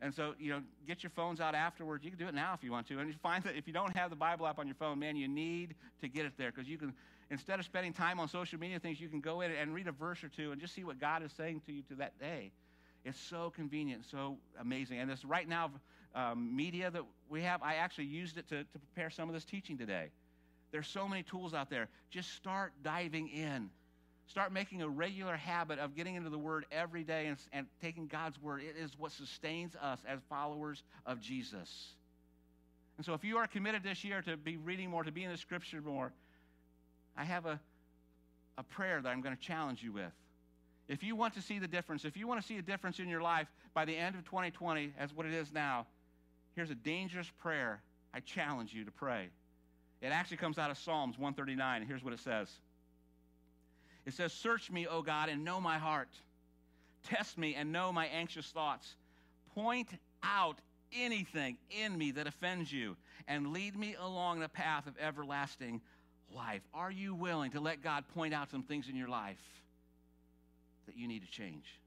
And 0.01 0.13
so, 0.13 0.33
you 0.37 0.51
know, 0.51 0.61
get 0.85 1.01
your 1.01 1.11
phones 1.11 1.39
out 1.39 1.55
afterwards. 1.55 2.03
You 2.03 2.11
can 2.11 2.19
do 2.19 2.27
it 2.27 2.33
now 2.33 2.53
if 2.53 2.61
you 2.61 2.71
want 2.71 2.87
to. 2.87 2.99
And 2.99 3.07
you 3.07 3.15
find 3.23 3.41
that 3.45 3.55
if 3.55 3.67
you 3.67 3.73
don't 3.73 3.95
have 3.95 4.09
the 4.09 4.17
Bible 4.17 4.45
app 4.45 4.59
on 4.59 4.67
your 4.67 4.75
phone, 4.75 4.99
man, 4.99 5.15
you 5.15 5.29
need 5.29 5.75
to 6.01 6.09
get 6.09 6.25
it 6.25 6.33
there 6.37 6.51
because 6.51 6.67
you 6.67 6.77
can 6.77 6.93
instead 7.29 7.57
of 7.57 7.65
spending 7.65 7.93
time 7.93 8.19
on 8.19 8.27
social 8.27 8.59
media 8.59 8.79
things, 8.79 8.99
you 8.99 9.07
can 9.07 9.21
go 9.21 9.41
in 9.41 9.51
and 9.51 9.73
read 9.73 9.87
a 9.87 9.91
verse 9.91 10.23
or 10.23 10.29
two 10.29 10.51
and 10.51 10.59
just 10.59 10.75
see 10.75 10.83
what 10.83 10.99
God 10.99 11.23
is 11.23 11.31
saying 11.31 11.61
to 11.65 11.71
you 11.71 11.81
to 11.83 11.95
that 11.95 12.19
day. 12.19 12.51
It's 13.05 13.19
so 13.19 13.49
convenient, 13.49 14.03
so 14.09 14.37
amazing. 14.59 14.99
And 14.99 15.09
this 15.09 15.25
right 15.25 15.47
now 15.47 15.71
um, 16.15 16.55
media 16.55 16.91
that 16.91 17.03
we 17.29 17.41
have, 17.41 17.63
I 17.63 17.75
actually 17.75 18.05
used 18.05 18.37
it 18.37 18.47
to, 18.49 18.63
to 18.63 18.79
prepare 18.79 19.09
some 19.09 19.29
of 19.29 19.33
this 19.33 19.45
teaching 19.45 19.77
today. 19.77 20.09
There's 20.73 20.87
so 20.87 21.07
many 21.07 21.23
tools 21.23 21.53
out 21.53 21.69
there. 21.69 21.87
Just 22.09 22.33
start 22.33 22.73
diving 22.83 23.29
in. 23.29 23.69
Start 24.27 24.51
making 24.51 24.81
a 24.81 24.89
regular 24.89 25.37
habit 25.37 25.79
of 25.79 25.95
getting 25.95 26.15
into 26.15 26.29
the 26.29 26.37
Word 26.37 26.65
every 26.71 27.05
day 27.05 27.27
and, 27.27 27.37
and 27.53 27.67
taking 27.81 28.07
God's 28.07 28.41
Word. 28.41 28.61
It 28.61 28.75
is 28.77 28.91
what 28.97 29.13
sustains 29.13 29.75
us 29.81 29.99
as 30.05 30.19
followers 30.27 30.83
of 31.05 31.21
Jesus. 31.21 31.93
And 32.97 33.05
so, 33.05 33.13
if 33.13 33.23
you 33.23 33.37
are 33.37 33.47
committed 33.47 33.83
this 33.83 34.03
year 34.03 34.21
to 34.23 34.35
be 34.35 34.57
reading 34.57 34.89
more, 34.89 35.03
to 35.03 35.11
be 35.11 35.23
in 35.23 35.31
the 35.31 35.37
Scripture 35.37 35.81
more, 35.81 36.11
I 37.15 37.23
have 37.23 37.45
a 37.45 37.59
a 38.57 38.63
prayer 38.63 39.01
that 39.01 39.09
I'm 39.09 39.21
going 39.21 39.35
to 39.35 39.41
challenge 39.41 39.81
you 39.83 39.91
with. 39.91 40.11
If 40.87 41.03
you 41.03 41.15
want 41.15 41.33
to 41.35 41.41
see 41.41 41.59
the 41.59 41.67
difference, 41.67 42.05
if 42.05 42.17
you 42.17 42.27
want 42.27 42.41
to 42.41 42.47
see 42.47 42.57
a 42.57 42.61
difference 42.61 42.99
in 42.99 43.07
your 43.07 43.21
life 43.21 43.47
by 43.73 43.85
the 43.85 43.95
end 43.95 44.15
of 44.15 44.25
2020 44.25 44.93
as 44.99 45.13
what 45.13 45.25
it 45.25 45.33
is 45.33 45.51
now, 45.51 45.87
here's 46.55 46.69
a 46.69 46.75
dangerous 46.75 47.29
prayer 47.39 47.81
I 48.13 48.19
challenge 48.19 48.73
you 48.73 48.85
to 48.85 48.91
pray. 48.91 49.29
It 50.03 50.11
actually 50.11 50.37
comes 50.37 50.59
out 50.59 50.69
of 50.69 50.77
Psalms 50.77 51.17
139. 51.17 51.85
Here's 51.87 52.03
what 52.03 52.13
it 52.13 52.19
says 52.19 52.49
It 54.05 54.13
says, 54.13 54.33
Search 54.33 54.69
me, 54.69 54.85
O 54.85 55.01
God, 55.01 55.29
and 55.29 55.45
know 55.45 55.61
my 55.61 55.77
heart. 55.77 56.09
Test 57.03 57.37
me 57.37 57.55
and 57.55 57.71
know 57.71 57.91
my 57.91 58.05
anxious 58.07 58.47
thoughts. 58.47 58.95
Point 59.55 59.89
out 60.21 60.57
anything 60.93 61.57
in 61.71 61.97
me 61.97 62.11
that 62.11 62.27
offends 62.27 62.71
you 62.71 62.95
and 63.27 63.51
lead 63.53 63.77
me 63.77 63.95
along 63.99 64.39
the 64.39 64.49
path 64.49 64.87
of 64.87 64.93
everlasting 64.99 65.81
life. 66.33 66.61
Are 66.73 66.91
you 66.91 67.15
willing 67.15 67.51
to 67.51 67.59
let 67.59 67.81
God 67.81 68.03
point 68.13 68.33
out 68.33 68.51
some 68.51 68.63
things 68.63 68.89
in 68.89 68.95
your 68.95 69.09
life 69.09 69.41
that 70.85 70.97
you 70.97 71.07
need 71.07 71.23
to 71.23 71.31
change? 71.31 71.79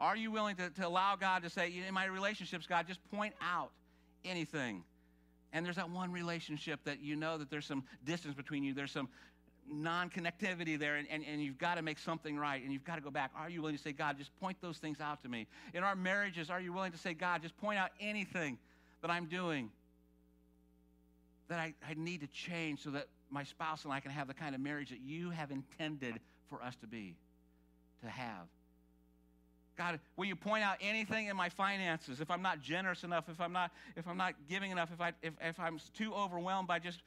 Are 0.00 0.16
you 0.16 0.30
willing 0.30 0.56
to, 0.56 0.70
to 0.70 0.86
allow 0.86 1.16
God 1.16 1.42
to 1.42 1.50
say, 1.50 1.72
in 1.86 1.94
my 1.94 2.06
relationships, 2.06 2.66
God, 2.66 2.86
just 2.88 3.00
point 3.10 3.34
out 3.40 3.70
anything? 4.24 4.82
And 5.52 5.64
there's 5.64 5.76
that 5.76 5.90
one 5.90 6.12
relationship 6.12 6.80
that 6.84 7.00
you 7.00 7.16
know 7.16 7.38
that 7.38 7.50
there's 7.50 7.66
some 7.66 7.84
distance 8.04 8.34
between 8.34 8.64
you, 8.64 8.74
there's 8.74 8.92
some 8.92 9.08
non 9.70 10.10
connectivity 10.10 10.78
there, 10.78 10.96
and, 10.96 11.06
and, 11.10 11.24
and 11.26 11.42
you've 11.42 11.58
got 11.58 11.76
to 11.76 11.82
make 11.82 11.98
something 11.98 12.38
right, 12.38 12.62
and 12.62 12.72
you've 12.72 12.84
got 12.84 12.96
to 12.96 13.00
go 13.00 13.10
back. 13.10 13.30
Are 13.36 13.50
you 13.50 13.60
willing 13.60 13.76
to 13.76 13.82
say, 13.82 13.92
God, 13.92 14.18
just 14.18 14.34
point 14.40 14.56
those 14.60 14.78
things 14.78 15.00
out 15.00 15.22
to 15.22 15.28
me? 15.28 15.46
In 15.74 15.82
our 15.84 15.94
marriages, 15.94 16.50
are 16.50 16.60
you 16.60 16.72
willing 16.72 16.92
to 16.92 16.98
say, 16.98 17.14
God, 17.14 17.42
just 17.42 17.56
point 17.58 17.78
out 17.78 17.90
anything 18.00 18.58
that 19.02 19.10
I'm 19.10 19.26
doing 19.26 19.70
that 21.48 21.58
I, 21.58 21.74
I 21.86 21.94
need 21.94 22.20
to 22.22 22.26
change 22.28 22.82
so 22.82 22.90
that 22.90 23.08
my 23.30 23.44
spouse 23.44 23.84
and 23.84 23.92
I 23.92 24.00
can 24.00 24.10
have 24.10 24.28
the 24.28 24.34
kind 24.34 24.54
of 24.54 24.60
marriage 24.60 24.90
that 24.90 25.00
you 25.00 25.30
have 25.30 25.50
intended 25.50 26.18
for 26.48 26.62
us 26.62 26.76
to 26.76 26.86
be, 26.86 27.14
to 28.02 28.08
have. 28.08 28.46
God, 29.82 29.98
will 30.16 30.26
you 30.26 30.36
point 30.36 30.62
out 30.62 30.76
anything 30.80 31.26
in 31.26 31.36
my 31.36 31.48
finances 31.48 32.20
if 32.20 32.30
I'm 32.30 32.42
not 32.42 32.60
generous 32.60 33.02
enough, 33.02 33.28
if 33.28 33.40
I'm 33.40 33.52
not, 33.52 33.72
if 33.96 34.06
I'm 34.06 34.16
not 34.16 34.34
giving 34.48 34.70
enough, 34.70 34.90
if, 34.92 35.00
I, 35.00 35.12
if, 35.22 35.34
if 35.40 35.58
I'm 35.58 35.80
too 35.96 36.14
overwhelmed 36.14 36.68
by 36.68 36.78
just 36.78 37.02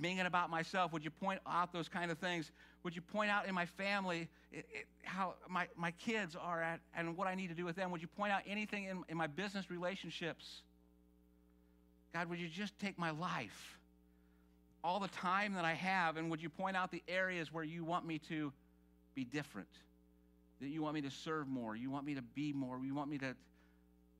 being 0.00 0.18
it 0.18 0.26
about 0.26 0.50
myself? 0.50 0.92
Would 0.92 1.04
you 1.04 1.10
point 1.10 1.40
out 1.46 1.72
those 1.72 1.88
kind 1.88 2.10
of 2.10 2.18
things? 2.18 2.50
Would 2.82 2.96
you 2.96 3.02
point 3.02 3.30
out 3.30 3.46
in 3.46 3.54
my 3.54 3.66
family 3.66 4.28
it, 4.50 4.66
it, 4.72 4.86
how 5.04 5.34
my, 5.48 5.68
my 5.76 5.92
kids 5.92 6.34
are 6.34 6.60
at 6.60 6.80
and 6.96 7.16
what 7.16 7.28
I 7.28 7.36
need 7.36 7.48
to 7.48 7.54
do 7.54 7.64
with 7.64 7.76
them? 7.76 7.92
Would 7.92 8.02
you 8.02 8.08
point 8.08 8.32
out 8.32 8.42
anything 8.48 8.84
in, 8.84 9.04
in 9.08 9.16
my 9.16 9.28
business 9.28 9.70
relationships? 9.70 10.62
God, 12.12 12.28
would 12.30 12.40
you 12.40 12.48
just 12.48 12.76
take 12.80 12.98
my 12.98 13.10
life? 13.10 13.78
all 14.84 15.00
the 15.00 15.08
time 15.08 15.54
that 15.54 15.64
I 15.64 15.74
have, 15.74 16.16
and 16.16 16.30
would 16.30 16.40
you 16.40 16.48
point 16.48 16.76
out 16.76 16.92
the 16.92 17.02
areas 17.08 17.52
where 17.52 17.64
you 17.64 17.84
want 17.84 18.06
me 18.06 18.20
to 18.28 18.52
be 19.14 19.24
different? 19.24 19.68
That 20.60 20.68
you 20.68 20.82
want 20.82 20.94
me 20.94 21.02
to 21.02 21.10
serve 21.10 21.46
more, 21.48 21.76
you 21.76 21.90
want 21.90 22.04
me 22.04 22.14
to 22.14 22.22
be 22.22 22.52
more, 22.52 22.80
you 22.82 22.94
want 22.94 23.10
me 23.10 23.18
to, 23.18 23.34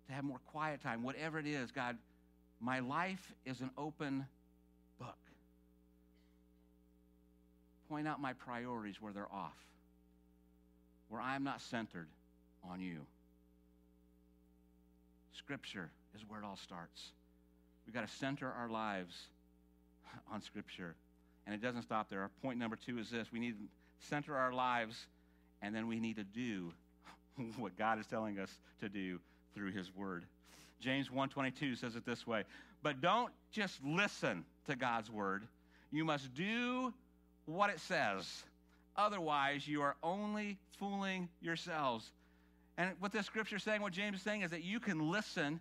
to 0.07 0.13
have 0.13 0.25
more 0.25 0.41
quiet 0.47 0.83
time, 0.83 1.03
whatever 1.03 1.39
it 1.39 1.47
is, 1.47 1.73
God, 1.73 1.97
my 2.61 2.81
life 2.81 3.33
is 3.45 3.61
an 3.61 3.71
open 3.77 4.27
book. 4.99 5.17
Point 7.89 8.07
out 8.07 8.21
my 8.21 8.35
priorities 8.35 9.01
where 9.01 9.13
they're 9.13 9.33
off, 9.33 9.57
where 11.09 11.21
I'm 11.21 11.43
not 11.43 11.61
centered 11.61 12.09
on 12.69 12.81
you. 12.81 13.01
Scripture 15.33 15.91
is 16.15 16.23
where 16.29 16.41
it 16.41 16.45
all 16.45 16.57
starts. 16.57 17.13
We've 17.87 17.95
got 17.95 18.07
to 18.07 18.15
center 18.17 18.51
our 18.51 18.69
lives 18.69 19.15
on 20.33 20.43
Scripture. 20.43 20.95
And 21.47 21.55
it 21.55 21.63
doesn't 21.63 21.83
stop 21.83 22.11
there. 22.11 22.21
Our 22.21 22.31
point 22.43 22.59
number 22.59 22.77
two 22.77 22.99
is 22.99 23.09
this 23.09 23.33
we 23.33 23.39
need 23.39 23.53
to 23.53 24.07
center 24.07 24.37
our 24.37 24.53
lives, 24.53 25.07
and 25.63 25.75
then 25.75 25.89
we 25.89 26.01
need 26.01 26.17
to 26.17 26.25
do 26.25 26.73
what 27.57 27.77
God 27.77 27.99
is 27.99 28.07
telling 28.07 28.39
us 28.39 28.51
to 28.81 28.89
do 28.89 29.21
through 29.55 29.73
His 29.73 29.95
Word. 29.95 30.25
James 30.81 31.09
1:22 31.09 31.77
says 31.77 31.97
it 31.97 32.05
this 32.07 32.27
way, 32.27 32.45
"But 32.83 33.01
don't 33.01 33.33
just 33.51 33.83
listen 33.85 34.45
to 34.67 34.77
God's 34.77 35.11
word. 35.11 35.47
You 35.91 36.05
must 36.05 36.33
do 36.35 36.93
what 37.47 37.71
it 37.71 37.81
says. 37.81 38.45
Otherwise, 38.97 39.67
you 39.67 39.83
are 39.83 39.97
only 40.03 40.59
fooling 40.79 41.29
yourselves." 41.41 42.13
And 42.77 42.95
what 43.01 43.11
this 43.11 43.27
scripture 43.27 43.57
is 43.57 43.65
saying, 43.65 43.83
what 43.83 43.93
James 43.93 44.19
is 44.19 44.23
saying 44.23 44.43
is 44.43 44.53
that 44.53 44.63
you 44.63 44.79
can 44.79 45.11
listen 45.11 45.59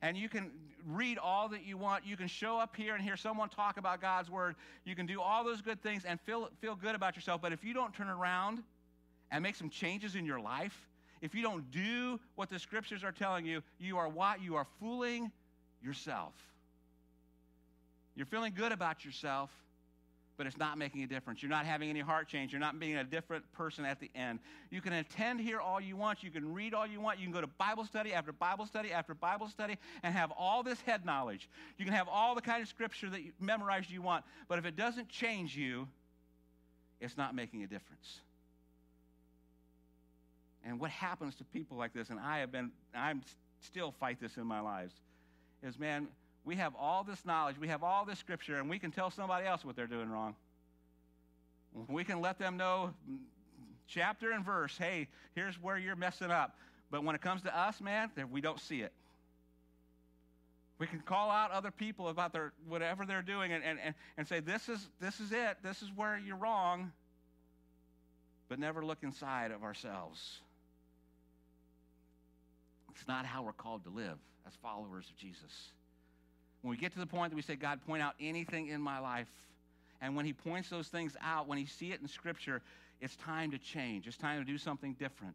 and 0.00 0.16
you 0.16 0.28
can 0.28 0.50
read 0.86 1.18
all 1.18 1.48
that 1.48 1.64
you 1.64 1.76
want. 1.76 2.06
You 2.06 2.16
can 2.16 2.28
show 2.28 2.58
up 2.58 2.76
here 2.76 2.94
and 2.94 3.02
hear 3.02 3.16
someone 3.16 3.48
talk 3.48 3.78
about 3.78 4.00
God's 4.00 4.30
word. 4.30 4.54
You 4.84 4.94
can 4.94 5.06
do 5.06 5.20
all 5.20 5.44
those 5.44 5.60
good 5.60 5.82
things 5.82 6.04
and 6.04 6.20
feel, 6.20 6.50
feel 6.60 6.76
good 6.76 6.94
about 6.94 7.16
yourself. 7.16 7.42
But 7.42 7.52
if 7.52 7.64
you 7.64 7.74
don't 7.74 7.92
turn 7.94 8.08
around 8.08 8.62
and 9.32 9.42
make 9.42 9.56
some 9.56 9.70
changes 9.70 10.14
in 10.14 10.24
your 10.24 10.38
life, 10.38 10.88
if 11.22 11.34
you 11.34 11.42
don't 11.42 11.68
do 11.70 12.20
what 12.34 12.50
the 12.50 12.58
scriptures 12.58 13.02
are 13.02 13.12
telling 13.12 13.46
you, 13.46 13.62
you 13.80 13.96
are 13.96 14.08
what? 14.08 14.42
You 14.42 14.56
are 14.56 14.66
fooling 14.78 15.32
yourself. 15.82 16.34
You're 18.14 18.26
feeling 18.26 18.52
good 18.54 18.72
about 18.72 19.04
yourself, 19.06 19.50
but 20.36 20.46
it's 20.46 20.58
not 20.58 20.76
making 20.76 21.02
a 21.02 21.06
difference. 21.06 21.42
You're 21.42 21.50
not 21.50 21.64
having 21.64 21.88
any 21.88 22.00
heart 22.00 22.28
change. 22.28 22.52
You're 22.52 22.60
not 22.60 22.78
being 22.78 22.96
a 22.96 23.04
different 23.04 23.50
person 23.52 23.86
at 23.86 24.00
the 24.00 24.10
end. 24.14 24.40
You 24.70 24.82
can 24.82 24.92
attend 24.92 25.40
here 25.40 25.60
all 25.60 25.80
you 25.80 25.96
want. 25.96 26.22
You 26.22 26.30
can 26.30 26.52
read 26.52 26.74
all 26.74 26.86
you 26.86 27.00
want. 27.00 27.18
You 27.18 27.24
can 27.24 27.32
go 27.32 27.40
to 27.40 27.46
Bible 27.46 27.86
study 27.86 28.12
after 28.12 28.32
Bible 28.32 28.66
study 28.66 28.92
after 28.92 29.14
Bible 29.14 29.48
study 29.48 29.78
and 30.02 30.12
have 30.14 30.30
all 30.36 30.62
this 30.62 30.80
head 30.82 31.06
knowledge. 31.06 31.48
You 31.78 31.86
can 31.86 31.94
have 31.94 32.08
all 32.08 32.34
the 32.34 32.42
kind 32.42 32.62
of 32.62 32.68
scripture 32.68 33.08
that 33.08 33.22
you 33.22 33.32
memorized 33.40 33.90
you 33.90 34.02
want. 34.02 34.24
But 34.48 34.58
if 34.58 34.66
it 34.66 34.76
doesn't 34.76 35.08
change 35.08 35.56
you, 35.56 35.88
it's 37.00 37.16
not 37.16 37.34
making 37.34 37.62
a 37.62 37.66
difference. 37.66 38.20
And 40.64 40.78
what 40.78 40.90
happens 40.90 41.34
to 41.36 41.44
people 41.44 41.76
like 41.76 41.92
this, 41.92 42.10
and 42.10 42.20
I 42.20 42.38
have 42.38 42.52
been, 42.52 42.70
I'm 42.94 43.22
still 43.60 43.92
fight 43.98 44.20
this 44.20 44.36
in 44.36 44.46
my 44.46 44.60
lives, 44.60 44.94
is 45.62 45.78
man, 45.78 46.08
we 46.44 46.56
have 46.56 46.74
all 46.78 47.04
this 47.04 47.24
knowledge, 47.24 47.56
we 47.58 47.68
have 47.68 47.82
all 47.82 48.04
this 48.04 48.18
scripture, 48.18 48.58
and 48.58 48.68
we 48.68 48.78
can 48.78 48.90
tell 48.90 49.10
somebody 49.10 49.46
else 49.46 49.64
what 49.64 49.76
they're 49.76 49.86
doing 49.86 50.10
wrong. 50.10 50.34
We 51.88 52.04
can 52.04 52.20
let 52.20 52.38
them 52.38 52.56
know 52.56 52.92
mm, 53.10 53.18
chapter 53.86 54.32
and 54.32 54.44
verse, 54.44 54.76
hey, 54.76 55.08
here's 55.34 55.60
where 55.60 55.78
you're 55.78 55.96
messing 55.96 56.30
up. 56.30 56.56
But 56.90 57.04
when 57.04 57.14
it 57.14 57.22
comes 57.22 57.42
to 57.42 57.58
us, 57.58 57.80
man, 57.80 58.10
we 58.30 58.40
don't 58.40 58.60
see 58.60 58.82
it. 58.82 58.92
We 60.78 60.86
can 60.86 61.00
call 61.00 61.30
out 61.30 61.52
other 61.52 61.70
people 61.70 62.08
about 62.08 62.32
their 62.32 62.52
whatever 62.68 63.06
they're 63.06 63.22
doing 63.22 63.52
and, 63.52 63.62
and, 63.62 63.94
and 64.18 64.26
say, 64.26 64.40
this 64.40 64.68
is, 64.68 64.88
this 65.00 65.20
is 65.20 65.30
it, 65.30 65.58
this 65.62 65.80
is 65.80 65.88
where 65.94 66.18
you're 66.18 66.36
wrong, 66.36 66.92
but 68.48 68.58
never 68.58 68.84
look 68.84 68.98
inside 69.02 69.52
of 69.52 69.62
ourselves. 69.62 70.40
It's 72.94 73.08
not 73.08 73.26
how 73.26 73.42
we're 73.42 73.52
called 73.52 73.84
to 73.84 73.90
live 73.90 74.18
as 74.46 74.52
followers 74.62 75.08
of 75.08 75.16
Jesus. 75.16 75.70
When 76.62 76.70
we 76.70 76.76
get 76.76 76.92
to 76.92 76.98
the 76.98 77.06
point 77.06 77.30
that 77.30 77.36
we 77.36 77.42
say, 77.42 77.56
God, 77.56 77.80
point 77.86 78.02
out 78.02 78.14
anything 78.20 78.68
in 78.68 78.80
my 78.80 78.98
life, 79.00 79.30
and 80.00 80.16
when 80.16 80.24
He 80.24 80.32
points 80.32 80.68
those 80.68 80.88
things 80.88 81.16
out, 81.22 81.48
when 81.48 81.58
He 81.58 81.66
see 81.66 81.92
it 81.92 82.00
in 82.00 82.08
Scripture, 82.08 82.62
it's 83.00 83.16
time 83.16 83.50
to 83.50 83.58
change. 83.58 84.06
It's 84.06 84.16
time 84.16 84.38
to 84.38 84.44
do 84.44 84.58
something 84.58 84.94
different. 84.94 85.34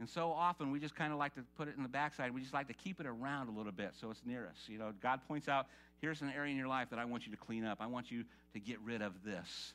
And 0.00 0.08
so 0.08 0.30
often 0.30 0.70
we 0.70 0.78
just 0.78 0.94
kind 0.94 1.12
of 1.12 1.18
like 1.18 1.34
to 1.34 1.42
put 1.56 1.66
it 1.66 1.76
in 1.76 1.82
the 1.82 1.88
backside. 1.88 2.32
We 2.32 2.40
just 2.40 2.54
like 2.54 2.68
to 2.68 2.74
keep 2.74 3.00
it 3.00 3.06
around 3.06 3.48
a 3.48 3.50
little 3.50 3.72
bit 3.72 3.90
so 4.00 4.10
it's 4.10 4.20
near 4.24 4.46
us. 4.46 4.56
You 4.68 4.78
know, 4.78 4.92
God 5.02 5.20
points 5.26 5.48
out, 5.48 5.66
here's 6.00 6.22
an 6.22 6.32
area 6.36 6.52
in 6.52 6.56
your 6.56 6.68
life 6.68 6.90
that 6.90 7.00
I 7.00 7.04
want 7.04 7.26
you 7.26 7.32
to 7.32 7.38
clean 7.38 7.64
up. 7.64 7.78
I 7.80 7.86
want 7.86 8.10
you 8.10 8.24
to 8.52 8.60
get 8.60 8.78
rid 8.80 9.02
of 9.02 9.12
this. 9.24 9.72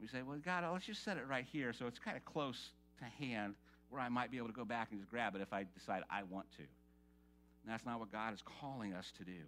We 0.00 0.08
say, 0.08 0.20
well, 0.22 0.36
God, 0.44 0.64
let's 0.70 0.84
just 0.84 1.04
set 1.04 1.16
it 1.16 1.24
right 1.26 1.46
here 1.50 1.72
so 1.72 1.86
it's 1.86 1.98
kind 1.98 2.16
of 2.18 2.24
close 2.26 2.70
to 2.98 3.04
hand 3.24 3.54
where 3.92 4.02
I 4.02 4.08
might 4.08 4.30
be 4.30 4.38
able 4.38 4.48
to 4.48 4.54
go 4.54 4.64
back 4.64 4.88
and 4.90 4.98
just 4.98 5.10
grab 5.10 5.36
it 5.36 5.42
if 5.42 5.52
I 5.52 5.66
decide 5.78 6.02
I 6.10 6.22
want 6.24 6.50
to. 6.52 6.62
And 6.62 7.72
that's 7.72 7.84
not 7.84 8.00
what 8.00 8.10
God 8.10 8.34
is 8.34 8.42
calling 8.60 8.92
us 8.92 9.12
to 9.18 9.24
do 9.24 9.38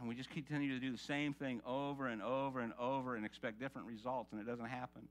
and 0.00 0.08
we 0.08 0.14
just 0.14 0.30
continue 0.30 0.72
to 0.72 0.80
do 0.80 0.90
the 0.90 0.98
same 0.98 1.34
thing 1.34 1.60
over 1.66 2.08
and 2.08 2.22
over 2.22 2.60
and 2.60 2.72
over 2.80 3.16
and 3.16 3.26
expect 3.26 3.60
different 3.60 3.86
results, 3.86 4.32
and 4.32 4.40
it 4.40 4.46
doesn't 4.46 4.66
happen. 4.66 5.02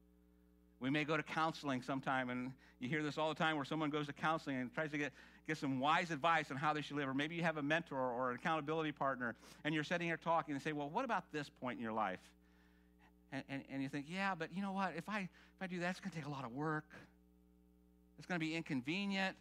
We 0.79 0.89
may 0.89 1.03
go 1.03 1.15
to 1.15 1.23
counseling 1.23 1.81
sometime, 1.81 2.29
and 2.29 2.51
you 2.79 2.89
hear 2.89 3.03
this 3.03 3.17
all 3.17 3.29
the 3.29 3.35
time 3.35 3.55
where 3.55 3.65
someone 3.65 3.91
goes 3.91 4.07
to 4.07 4.13
counseling 4.13 4.57
and 4.57 4.73
tries 4.73 4.89
to 4.91 4.97
get, 4.97 5.11
get 5.47 5.57
some 5.57 5.79
wise 5.79 6.09
advice 6.09 6.49
on 6.49 6.57
how 6.57 6.73
they 6.73 6.81
should 6.81 6.95
live. 6.95 7.07
Or 7.07 7.13
maybe 7.13 7.35
you 7.35 7.43
have 7.43 7.57
a 7.57 7.61
mentor 7.61 7.99
or 7.99 8.31
an 8.31 8.37
accountability 8.37 8.91
partner, 8.91 9.35
and 9.63 9.75
you're 9.75 9.83
sitting 9.83 10.07
here 10.07 10.17
talking 10.17 10.55
and 10.55 10.63
say, 10.63 10.71
Well, 10.71 10.89
what 10.89 11.05
about 11.05 11.25
this 11.31 11.49
point 11.49 11.77
in 11.77 11.83
your 11.83 11.93
life? 11.93 12.21
And, 13.31 13.43
and, 13.49 13.63
and 13.71 13.83
you 13.83 13.89
think, 13.89 14.07
Yeah, 14.09 14.33
but 14.33 14.49
you 14.55 14.61
know 14.61 14.71
what? 14.71 14.93
If 14.97 15.07
I, 15.07 15.19
if 15.19 15.61
I 15.61 15.67
do 15.67 15.81
that, 15.81 15.91
it's 15.91 15.99
going 15.99 16.11
to 16.11 16.17
take 16.17 16.27
a 16.27 16.31
lot 16.31 16.45
of 16.45 16.53
work. 16.53 16.85
It's 18.19 18.27
going 18.27 18.39
to 18.39 18.45
be 18.45 18.55
inconvenient. 18.55 19.35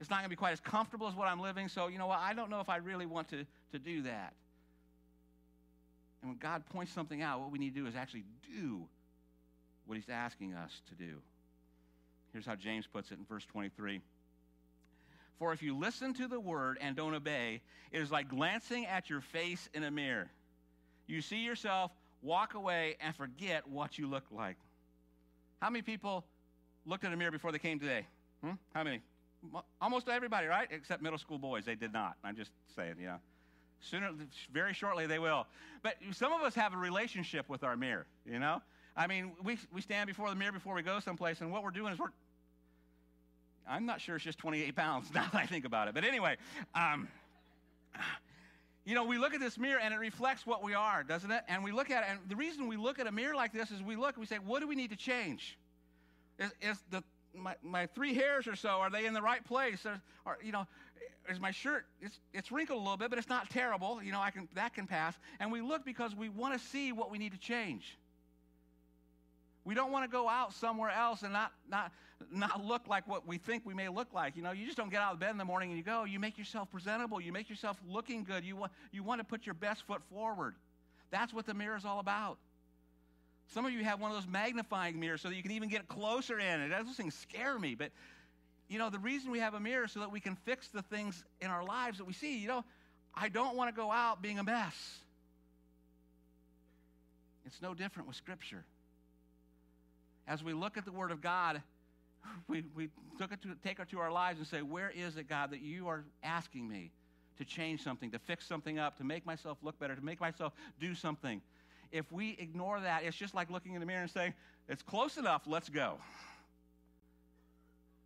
It's 0.00 0.08
not 0.08 0.16
going 0.16 0.26
to 0.26 0.30
be 0.30 0.36
quite 0.36 0.52
as 0.52 0.60
comfortable 0.60 1.08
as 1.08 1.14
what 1.14 1.26
I'm 1.26 1.40
living. 1.40 1.68
So, 1.68 1.88
you 1.88 1.98
know 1.98 2.06
what? 2.06 2.20
I 2.20 2.32
don't 2.32 2.50
know 2.50 2.60
if 2.60 2.68
I 2.68 2.76
really 2.76 3.06
want 3.06 3.28
to, 3.30 3.44
to 3.72 3.78
do 3.78 4.02
that. 4.02 4.34
And 6.22 6.30
when 6.30 6.38
God 6.38 6.64
points 6.66 6.92
something 6.92 7.22
out, 7.22 7.40
what 7.40 7.50
we 7.50 7.58
need 7.58 7.74
to 7.74 7.80
do 7.80 7.86
is 7.86 7.96
actually 7.96 8.24
do 8.54 8.82
what 9.86 9.96
he's 9.96 10.08
asking 10.08 10.54
us 10.54 10.82
to 10.90 10.94
do. 10.94 11.16
Here's 12.32 12.46
how 12.46 12.54
James 12.54 12.86
puts 12.86 13.10
it 13.10 13.18
in 13.18 13.24
verse 13.24 13.44
23. 13.46 14.00
For 15.38 15.52
if 15.52 15.62
you 15.62 15.76
listen 15.76 16.12
to 16.14 16.28
the 16.28 16.38
word 16.38 16.78
and 16.80 16.94
don't 16.94 17.14
obey, 17.14 17.62
it 17.90 18.00
is 18.00 18.10
like 18.10 18.28
glancing 18.28 18.86
at 18.86 19.08
your 19.08 19.22
face 19.22 19.68
in 19.72 19.82
a 19.82 19.90
mirror. 19.90 20.30
You 21.06 21.22
see 21.22 21.38
yourself, 21.38 21.90
walk 22.22 22.54
away, 22.54 22.96
and 23.00 23.16
forget 23.16 23.66
what 23.66 23.98
you 23.98 24.06
look 24.06 24.24
like. 24.30 24.56
How 25.60 25.70
many 25.70 25.82
people 25.82 26.24
looked 26.90 27.04
in 27.04 27.12
a 27.12 27.16
mirror 27.16 27.30
before 27.30 27.52
they 27.52 27.58
came 27.58 27.78
today? 27.78 28.04
Hmm? 28.44 28.52
How 28.74 28.82
many? 28.82 29.00
Almost 29.80 30.08
everybody, 30.08 30.46
right? 30.46 30.68
Except 30.70 31.02
middle 31.02 31.18
school 31.18 31.38
boys. 31.38 31.64
They 31.64 31.76
did 31.76 31.92
not. 31.92 32.16
I'm 32.22 32.36
just 32.36 32.50
saying, 32.76 32.96
you 33.00 33.06
know. 33.06 33.16
Sooner, 33.80 34.10
very 34.52 34.74
shortly, 34.74 35.06
they 35.06 35.18
will. 35.18 35.46
But 35.82 35.94
some 36.12 36.34
of 36.34 36.42
us 36.42 36.54
have 36.54 36.74
a 36.74 36.76
relationship 36.76 37.48
with 37.48 37.64
our 37.64 37.76
mirror, 37.76 38.06
you 38.26 38.38
know? 38.38 38.60
I 38.94 39.06
mean, 39.06 39.32
we, 39.42 39.56
we 39.72 39.80
stand 39.80 40.08
before 40.08 40.28
the 40.28 40.34
mirror 40.34 40.52
before 40.52 40.74
we 40.74 40.82
go 40.82 41.00
someplace, 41.00 41.40
and 41.40 41.50
what 41.50 41.62
we're 41.62 41.70
doing 41.70 41.94
is 41.94 41.98
we're, 41.98 42.08
I'm 43.66 43.86
not 43.86 44.02
sure 44.02 44.16
it's 44.16 44.24
just 44.24 44.38
28 44.38 44.76
pounds 44.76 45.08
now 45.14 45.26
that 45.32 45.40
I 45.40 45.46
think 45.46 45.64
about 45.64 45.88
it. 45.88 45.94
But 45.94 46.04
anyway, 46.04 46.36
um, 46.74 47.08
you 48.84 48.94
know, 48.94 49.04
we 49.04 49.16
look 49.16 49.32
at 49.32 49.40
this 49.40 49.56
mirror 49.56 49.80
and 49.80 49.94
it 49.94 49.98
reflects 49.98 50.44
what 50.44 50.62
we 50.62 50.74
are, 50.74 51.02
doesn't 51.02 51.30
it? 51.30 51.42
And 51.48 51.64
we 51.64 51.72
look 51.72 51.90
at 51.90 52.02
it, 52.02 52.08
and 52.10 52.18
the 52.28 52.36
reason 52.36 52.66
we 52.66 52.76
look 52.76 52.98
at 52.98 53.06
a 53.06 53.12
mirror 53.12 53.34
like 53.34 53.52
this 53.54 53.70
is 53.70 53.82
we 53.82 53.96
look, 53.96 54.18
we 54.18 54.26
say, 54.26 54.36
what 54.36 54.60
do 54.60 54.68
we 54.68 54.74
need 54.74 54.90
to 54.90 54.96
change? 54.96 55.56
Is, 56.40 56.50
is 56.62 56.78
the 56.90 57.02
my, 57.34 57.54
my 57.62 57.86
three 57.86 58.14
hairs 58.14 58.46
or 58.46 58.56
so, 58.56 58.68
are 58.70 58.90
they 58.90 59.06
in 59.06 59.14
the 59.14 59.22
right 59.22 59.44
place? 59.44 59.86
Or, 59.86 60.00
or, 60.24 60.38
you 60.42 60.52
know, 60.52 60.66
is 61.28 61.40
my 61.40 61.50
shirt, 61.50 61.86
it's, 62.00 62.18
it's 62.32 62.50
wrinkled 62.50 62.78
a 62.78 62.80
little 62.80 62.96
bit, 62.96 63.10
but 63.10 63.18
it's 63.18 63.28
not 63.28 63.50
terrible. 63.50 64.02
You 64.02 64.12
know, 64.12 64.20
I 64.20 64.30
can, 64.30 64.48
that 64.54 64.74
can 64.74 64.86
pass. 64.86 65.14
And 65.38 65.52
we 65.52 65.60
look 65.60 65.84
because 65.84 66.14
we 66.14 66.28
want 66.28 66.58
to 66.58 66.66
see 66.68 66.92
what 66.92 67.10
we 67.10 67.18
need 67.18 67.32
to 67.32 67.38
change. 67.38 67.96
We 69.64 69.74
don't 69.74 69.92
want 69.92 70.04
to 70.04 70.10
go 70.10 70.28
out 70.28 70.52
somewhere 70.54 70.90
else 70.90 71.22
and 71.22 71.32
not, 71.32 71.52
not, 71.68 71.92
not 72.32 72.64
look 72.64 72.88
like 72.88 73.06
what 73.06 73.26
we 73.26 73.38
think 73.38 73.64
we 73.64 73.74
may 73.74 73.88
look 73.88 74.12
like. 74.12 74.36
You 74.36 74.42
know, 74.42 74.52
you 74.52 74.64
just 74.64 74.76
don't 74.76 74.90
get 74.90 75.00
out 75.00 75.12
of 75.12 75.20
bed 75.20 75.30
in 75.30 75.38
the 75.38 75.44
morning 75.44 75.70
and 75.70 75.78
you 75.78 75.84
go. 75.84 76.04
You 76.04 76.18
make 76.18 76.38
yourself 76.38 76.70
presentable. 76.70 77.20
You 77.20 77.32
make 77.32 77.48
yourself 77.48 77.76
looking 77.88 78.24
good. 78.24 78.44
You 78.44 78.56
want, 78.56 78.72
you 78.90 79.02
want 79.02 79.20
to 79.20 79.24
put 79.24 79.46
your 79.46 79.54
best 79.54 79.86
foot 79.86 80.00
forward. 80.10 80.54
That's 81.10 81.32
what 81.32 81.46
the 81.46 81.54
mirror 81.54 81.76
is 81.76 81.84
all 81.84 82.00
about. 82.00 82.38
Some 83.52 83.66
of 83.66 83.72
you 83.72 83.82
have 83.84 84.00
one 84.00 84.10
of 84.10 84.16
those 84.16 84.30
magnifying 84.30 84.98
mirrors 85.00 85.22
so 85.22 85.28
that 85.28 85.34
you 85.34 85.42
can 85.42 85.52
even 85.52 85.68
get 85.68 85.88
closer 85.88 86.38
in. 86.38 86.60
It 86.60 86.70
those 86.86 86.96
things 86.96 87.14
scare 87.14 87.58
me, 87.58 87.74
but 87.74 87.90
you 88.68 88.78
know, 88.78 88.88
the 88.88 89.00
reason 89.00 89.32
we 89.32 89.40
have 89.40 89.54
a 89.54 89.60
mirror 89.60 89.88
so 89.88 90.00
that 90.00 90.12
we 90.12 90.20
can 90.20 90.36
fix 90.36 90.68
the 90.68 90.82
things 90.82 91.24
in 91.40 91.48
our 91.48 91.64
lives 91.64 91.98
that 91.98 92.06
we 92.06 92.12
see. 92.12 92.38
You 92.38 92.46
know, 92.46 92.64
I 93.14 93.28
don't 93.28 93.56
want 93.56 93.74
to 93.74 93.76
go 93.76 93.90
out 93.90 94.22
being 94.22 94.38
a 94.38 94.44
mess. 94.44 94.98
It's 97.44 97.60
no 97.60 97.74
different 97.74 98.06
with 98.06 98.16
Scripture. 98.16 98.64
As 100.28 100.44
we 100.44 100.52
look 100.52 100.76
at 100.76 100.84
the 100.84 100.92
Word 100.92 101.10
of 101.10 101.20
God, 101.20 101.60
we, 102.46 102.62
we 102.76 102.90
took 103.18 103.32
it 103.32 103.42
to, 103.42 103.48
take 103.64 103.80
it 103.80 103.88
to 103.90 103.98
our 103.98 104.12
lives 104.12 104.38
and 104.38 104.46
say, 104.46 104.62
Where 104.62 104.92
is 104.94 105.16
it, 105.16 105.28
God, 105.28 105.50
that 105.50 105.60
you 105.60 105.88
are 105.88 106.04
asking 106.22 106.68
me 106.68 106.92
to 107.38 107.44
change 107.44 107.82
something, 107.82 108.12
to 108.12 108.20
fix 108.20 108.46
something 108.46 108.78
up, 108.78 108.98
to 108.98 109.04
make 109.04 109.26
myself 109.26 109.58
look 109.62 109.80
better, 109.80 109.96
to 109.96 110.04
make 110.04 110.20
myself 110.20 110.52
do 110.78 110.94
something? 110.94 111.40
If 111.92 112.10
we 112.12 112.36
ignore 112.38 112.80
that, 112.80 113.04
it's 113.04 113.16
just 113.16 113.34
like 113.34 113.50
looking 113.50 113.74
in 113.74 113.80
the 113.80 113.86
mirror 113.86 114.02
and 114.02 114.10
saying, 114.10 114.34
it's 114.68 114.82
close 114.82 115.16
enough, 115.16 115.42
let's 115.46 115.68
go. 115.68 115.96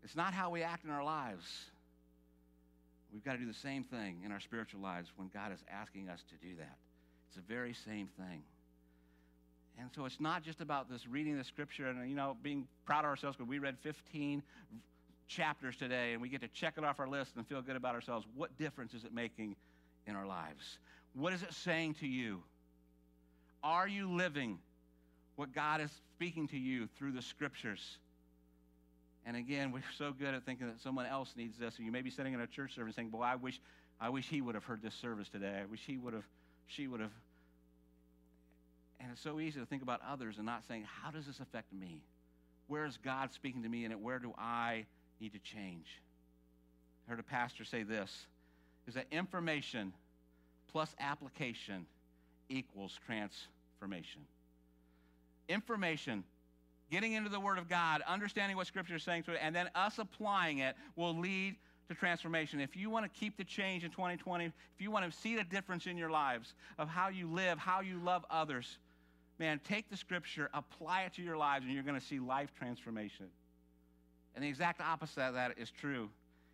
It's 0.03 0.17
not 0.17 0.35
how 0.35 0.51
we 0.51 0.63
act 0.63 0.85
in 0.85 0.91
our 0.91 1.05
lives. 1.05 1.45
We've 3.13 3.25
got 3.25 3.33
to 3.33 3.39
do 3.39 3.47
the 3.47 3.55
same 3.55 3.85
thing 3.85 4.23
in 4.25 4.33
our 4.33 4.41
spiritual 4.41 4.81
lives 4.81 5.13
when 5.17 5.29
God 5.33 5.53
is 5.53 5.61
asking 5.71 6.09
us 6.09 6.23
to 6.31 6.47
do 6.47 6.55
that. 6.57 6.77
It's 7.29 7.37
the 7.37 7.55
very 7.55 7.73
same 7.73 8.09
thing. 8.19 8.43
And 9.79 9.89
so 9.95 10.05
it's 10.05 10.21
not 10.21 10.43
just 10.43 10.61
about 10.61 10.91
this 10.91 11.07
reading 11.09 11.37
the 11.37 11.45
scripture 11.45 11.89
and, 11.89 12.09
you 12.09 12.15
know, 12.15 12.37
being 12.43 12.67
proud 12.85 13.01
of 13.01 13.07
ourselves 13.07 13.37
because 13.37 13.49
we 13.49 13.59
read 13.59 13.77
15 13.83 14.43
chapters 15.27 15.77
today 15.77 16.13
and 16.13 16.23
we 16.23 16.29
get 16.29 16.41
to 16.43 16.49
check 16.49 16.75
it 16.77 16.85
off 16.85 17.01
our 17.01 17.09
list 17.09 17.33
and 17.37 17.47
feel 17.47 17.63
good 17.63 17.77
about 17.77 17.95
ourselves. 17.95 18.27
What 18.35 18.57
difference 18.59 18.95
is 18.95 19.05
it 19.05 19.13
making 19.13 19.57
in 20.07 20.17
our 20.17 20.27
lives? 20.27 20.79
What 21.15 21.33
is 21.33 21.43
it 21.43 21.53
saying 21.53 21.95
to 21.95 22.07
you? 22.07 22.43
Are 23.65 23.89
you 23.89 24.13
living 24.13 24.59
what 25.37 25.55
God 25.55 25.81
is 25.81 25.91
speaking 26.15 26.47
to 26.49 26.59
you 26.59 26.87
through 26.99 27.13
the 27.13 27.23
scriptures? 27.23 27.97
And 29.27 29.37
again, 29.37 29.73
we're 29.73 29.83
so 29.97 30.13
good 30.13 30.35
at 30.35 30.45
thinking 30.45 30.67
that 30.67 30.81
someone 30.81 31.07
else 31.07 31.33
needs 31.35 31.57
this. 31.59 31.77
And 31.79 31.87
you 31.87 31.91
may 31.91 32.03
be 32.03 32.11
sitting 32.11 32.35
in 32.35 32.41
a 32.41 32.47
church 32.47 32.75
service 32.75 32.95
saying, 32.95 33.09
Boy, 33.09 33.23
I 33.23 33.37
wish, 33.37 33.59
I 33.99 34.11
wish 34.11 34.29
he 34.29 34.43
would 34.43 34.55
have 34.55 34.65
heard 34.65 34.83
this 34.83 34.95
service 34.95 35.31
today. 35.31 35.61
I 35.63 35.65
wish 35.65 35.81
he 35.87 35.97
would 35.97 36.13
have, 36.13 36.27
she 36.67 36.87
would 36.87 37.01
have. 37.01 37.11
And 39.01 39.11
it's 39.11 39.23
so 39.23 39.41
easy 39.41 39.59
to 39.59 39.67
think 39.67 39.83
about 39.83 40.01
others 40.07 40.37
and 40.37 40.45
not 40.45 40.63
saying, 40.69 40.85
How 41.03 41.11
does 41.11 41.27
this 41.27 41.41
affect 41.41 41.73
me? 41.73 42.03
Where 42.67 42.85
is 42.85 42.99
God 43.03 43.33
speaking 43.33 43.63
to 43.63 43.69
me 43.69 43.87
it? 43.87 43.99
Where 43.99 44.19
do 44.19 44.35
I 44.39 44.85
need 45.21 45.33
to 45.33 45.39
change? 45.39 45.87
I 47.07 47.11
heard 47.11 47.21
a 47.21 47.25
pastor 47.25 47.65
say 47.65 47.83
this 47.83 48.27
is 48.87 48.95
that 48.95 49.07
information 49.11 49.95
plus 50.71 50.95
application 51.01 51.87
equals 52.49 52.99
transformation 53.07 54.23
information. 55.49 56.25
Getting 56.91 57.15
into 57.15 57.31
the 57.31 57.41
Word 57.41 57.59
of 57.59 57.69
God, 57.69 58.03
understanding 58.07 58.57
what 58.57 58.67
Scripture 58.67 58.97
is 58.97 59.03
saying 59.03 59.25
to 59.25 59.33
it, 59.33 59.41
and 59.43 59.55
then 59.55 59.69
us 59.75 59.99
applying 59.99 60.59
it 60.59 60.77
will 60.97 61.17
lead 61.17 61.57
to 61.89 61.95
transformation. 61.95 62.61
If 62.61 62.77
you 62.77 62.89
want 62.91 63.05
to 63.05 63.21
keep 63.21 63.37
the 63.37 63.45
change 63.45 63.85
in 63.85 63.91
2020, 63.91 64.47
if 64.47 64.53
you 64.79 64.91
want 64.91 65.11
to 65.11 65.19
see 65.19 65.37
the 65.37 65.45
difference 65.45 65.87
in 65.87 65.97
your 65.97 66.11
lives 66.11 66.55
of 66.79 66.89
how 66.89 67.09
you 67.09 67.27
live, 67.27 67.59
how 67.59 67.81
you 67.81 67.99
love 67.99 68.25
others, 68.31 68.79
man, 69.39 69.61
take 69.65 69.91
the 69.91 69.97
Scripture, 69.97 70.51
apply 70.55 71.03
it 71.03 71.15
to 71.15 71.23
your 71.23 71.37
lives, 71.37 71.65
and 71.65 71.75
you're 71.75 71.83
going 71.83 71.99
to 71.99 72.07
see 72.07 72.19
life 72.19 72.53
transformation. 72.57 73.27
And 74.35 74.45
the 74.45 74.49
exact 74.49 74.81
opposite 74.81 75.21
of 75.21 75.35
that 75.35 75.59
is 75.59 75.71
true. 75.71 76.11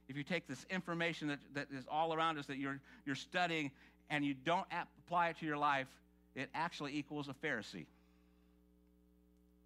If 0.08 0.16
you 0.16 0.24
take 0.24 0.48
this 0.48 0.66
information 0.70 1.28
that, 1.28 1.38
that 1.54 1.68
is 1.72 1.84
all 1.88 2.12
around 2.12 2.38
us 2.38 2.46
that 2.46 2.58
you're, 2.58 2.80
you're 3.06 3.14
studying 3.14 3.70
and 4.10 4.24
you 4.24 4.34
don't 4.34 4.66
apply 5.06 5.28
it 5.28 5.38
to 5.38 5.46
your 5.46 5.56
life, 5.56 5.86
it 6.34 6.50
actually 6.54 6.96
equals 6.96 7.28
a 7.28 7.46
Pharisee. 7.46 7.86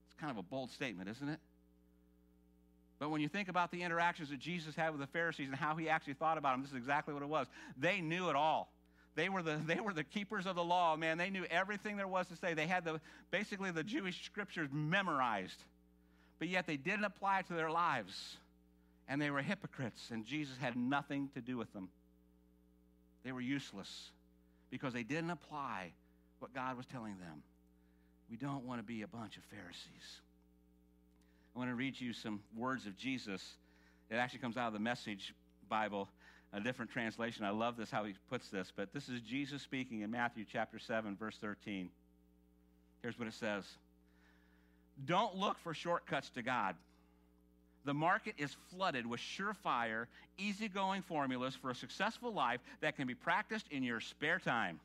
It's 0.06 0.20
kind 0.20 0.30
of 0.30 0.36
a 0.36 0.42
bold 0.42 0.70
statement, 0.70 1.08
isn't 1.08 1.28
it? 1.28 1.40
But 2.98 3.10
when 3.10 3.20
you 3.20 3.28
think 3.28 3.48
about 3.48 3.72
the 3.72 3.82
interactions 3.82 4.30
that 4.30 4.38
Jesus 4.38 4.76
had 4.76 4.90
with 4.90 5.00
the 5.00 5.06
Pharisees 5.08 5.48
and 5.48 5.56
how 5.56 5.74
he 5.74 5.88
actually 5.88 6.14
thought 6.14 6.38
about 6.38 6.52
them, 6.52 6.62
this 6.62 6.70
is 6.70 6.76
exactly 6.76 7.12
what 7.12 7.22
it 7.22 7.28
was. 7.28 7.46
They 7.76 8.00
knew 8.00 8.28
it 8.28 8.36
all. 8.36 8.70
They 9.16 9.28
were 9.28 9.42
the, 9.42 9.60
they 9.66 9.80
were 9.80 9.92
the 9.92 10.04
keepers 10.04 10.46
of 10.46 10.56
the 10.56 10.64
law, 10.64 10.96
man. 10.96 11.18
They 11.18 11.30
knew 11.30 11.44
everything 11.50 11.96
there 11.96 12.08
was 12.08 12.28
to 12.28 12.36
say. 12.36 12.54
They 12.54 12.66
had 12.66 12.84
the, 12.84 13.00
basically 13.30 13.70
the 13.70 13.82
Jewish 13.82 14.24
scriptures 14.24 14.68
memorized, 14.72 15.62
but 16.38 16.48
yet 16.48 16.66
they 16.66 16.76
didn't 16.76 17.04
apply 17.04 17.40
it 17.40 17.46
to 17.48 17.54
their 17.54 17.70
lives. 17.70 18.36
And 19.06 19.20
they 19.20 19.30
were 19.30 19.42
hypocrites, 19.42 20.08
and 20.10 20.24
Jesus 20.24 20.56
had 20.56 20.76
nothing 20.76 21.28
to 21.34 21.42
do 21.42 21.58
with 21.58 21.70
them. 21.74 21.90
They 23.22 23.32
were 23.32 23.42
useless 23.42 24.10
because 24.74 24.92
they 24.92 25.04
didn't 25.04 25.30
apply 25.30 25.92
what 26.40 26.52
God 26.52 26.76
was 26.76 26.84
telling 26.84 27.16
them. 27.20 27.44
We 28.28 28.36
don't 28.36 28.64
want 28.64 28.80
to 28.80 28.82
be 28.82 29.02
a 29.02 29.06
bunch 29.06 29.36
of 29.36 29.44
Pharisees. 29.44 30.18
I 31.54 31.58
want 31.60 31.70
to 31.70 31.76
read 31.76 32.00
you 32.00 32.12
some 32.12 32.40
words 32.56 32.84
of 32.84 32.96
Jesus. 32.96 33.52
It 34.10 34.16
actually 34.16 34.40
comes 34.40 34.56
out 34.56 34.66
of 34.66 34.72
the 34.72 34.80
Message 34.80 35.32
Bible, 35.68 36.08
a 36.52 36.58
different 36.58 36.90
translation. 36.90 37.44
I 37.44 37.50
love 37.50 37.76
this, 37.76 37.88
how 37.88 38.02
he 38.02 38.14
puts 38.28 38.48
this, 38.48 38.72
but 38.74 38.92
this 38.92 39.08
is 39.08 39.20
Jesus 39.20 39.62
speaking 39.62 40.00
in 40.00 40.10
Matthew 40.10 40.44
chapter 40.44 40.80
7, 40.80 41.14
verse 41.14 41.38
13. 41.40 41.88
Here's 43.00 43.16
what 43.16 43.28
it 43.28 43.34
says 43.34 43.62
Don't 45.04 45.36
look 45.36 45.56
for 45.60 45.72
shortcuts 45.72 46.30
to 46.30 46.42
God. 46.42 46.74
The 47.84 47.94
market 47.94 48.34
is 48.38 48.56
flooded 48.70 49.06
with 49.06 49.20
surefire, 49.20 50.06
easygoing 50.38 51.02
formulas 51.02 51.54
for 51.54 51.70
a 51.70 51.74
successful 51.74 52.32
life 52.32 52.60
that 52.80 52.96
can 52.96 53.06
be 53.06 53.14
practiced 53.14 53.66
in 53.70 53.82
your 53.82 54.00
spare 54.00 54.38
time. 54.38 54.80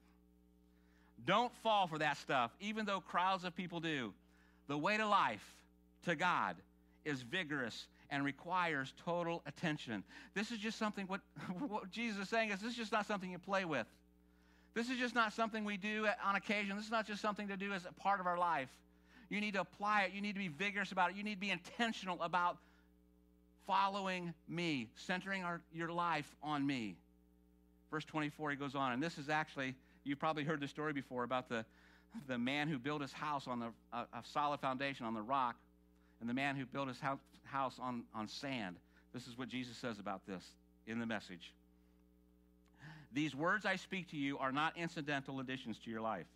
Don't 1.25 1.53
fall 1.63 1.87
for 1.87 1.97
that 1.99 2.17
stuff, 2.17 2.51
even 2.59 2.85
though 2.85 2.99
crowds 2.99 3.43
of 3.43 3.55
people 3.55 3.79
do. 3.79 4.13
The 4.67 4.77
way 4.77 4.97
to 4.97 5.07
life, 5.07 5.43
to 6.05 6.15
God, 6.15 6.55
is 7.05 7.21
vigorous 7.21 7.87
and 8.09 8.23
requires 8.23 8.93
total 9.05 9.41
attention. 9.45 10.03
This 10.33 10.51
is 10.51 10.57
just 10.57 10.77
something, 10.77 11.05
what, 11.07 11.21
what 11.67 11.89
Jesus 11.91 12.23
is 12.23 12.29
saying 12.29 12.51
is 12.51 12.59
this 12.59 12.71
is 12.71 12.77
just 12.77 12.91
not 12.91 13.05
something 13.05 13.31
you 13.31 13.39
play 13.39 13.65
with. 13.65 13.87
This 14.73 14.89
is 14.89 14.97
just 14.97 15.15
not 15.15 15.33
something 15.33 15.65
we 15.65 15.77
do 15.77 16.07
on 16.23 16.35
occasion. 16.35 16.75
This 16.75 16.85
is 16.85 16.91
not 16.91 17.07
just 17.07 17.21
something 17.21 17.47
to 17.47 17.57
do 17.57 17.73
as 17.73 17.85
a 17.85 17.93
part 17.93 18.19
of 18.19 18.27
our 18.27 18.37
life. 18.37 18.69
You 19.29 19.41
need 19.41 19.53
to 19.53 19.61
apply 19.61 20.03
it. 20.03 20.13
You 20.13 20.21
need 20.21 20.33
to 20.33 20.39
be 20.39 20.47
vigorous 20.47 20.91
about 20.91 21.11
it. 21.11 21.15
You 21.15 21.23
need 21.23 21.35
to 21.35 21.39
be 21.39 21.51
intentional 21.51 22.21
about 22.21 22.57
following 23.69 24.33
me, 24.47 24.89
centering 24.95 25.43
our, 25.43 25.61
your 25.71 25.91
life 25.91 26.35
on 26.41 26.65
me. 26.65 26.95
Verse 27.91 28.03
24, 28.05 28.49
he 28.49 28.55
goes 28.55 28.73
on, 28.73 28.93
and 28.93 29.03
this 29.03 29.19
is 29.19 29.29
actually 29.29 29.75
You've 30.03 30.19
probably 30.19 30.43
heard 30.43 30.59
the 30.59 30.67
story 30.67 30.91
before 30.91 31.23
about 31.23 31.49
the, 31.49 31.63
the 32.27 32.37
man 32.37 32.67
who 32.67 32.79
built 32.79 33.01
his 33.01 33.13
house 33.13 33.47
on 33.47 33.59
the, 33.59 33.67
a, 33.93 33.99
a 34.13 34.23
solid 34.23 34.59
foundation 34.59 35.05
on 35.05 35.13
the 35.13 35.21
rock 35.21 35.55
and 36.19 36.29
the 36.29 36.33
man 36.33 36.55
who 36.55 36.65
built 36.65 36.87
his 36.87 36.99
house, 36.99 37.19
house 37.43 37.77
on, 37.79 38.03
on 38.15 38.27
sand. 38.27 38.77
This 39.13 39.27
is 39.27 39.37
what 39.37 39.49
Jesus 39.49 39.77
says 39.77 39.99
about 39.99 40.25
this 40.25 40.43
in 40.87 40.99
the 40.99 41.05
message. 41.05 41.53
These 43.11 43.35
words 43.35 43.65
I 43.65 43.75
speak 43.75 44.09
to 44.11 44.17
you 44.17 44.37
are 44.37 44.51
not 44.51 44.77
incidental 44.77 45.39
additions 45.39 45.77
to 45.79 45.91
your 45.91 46.01
life, 46.01 46.27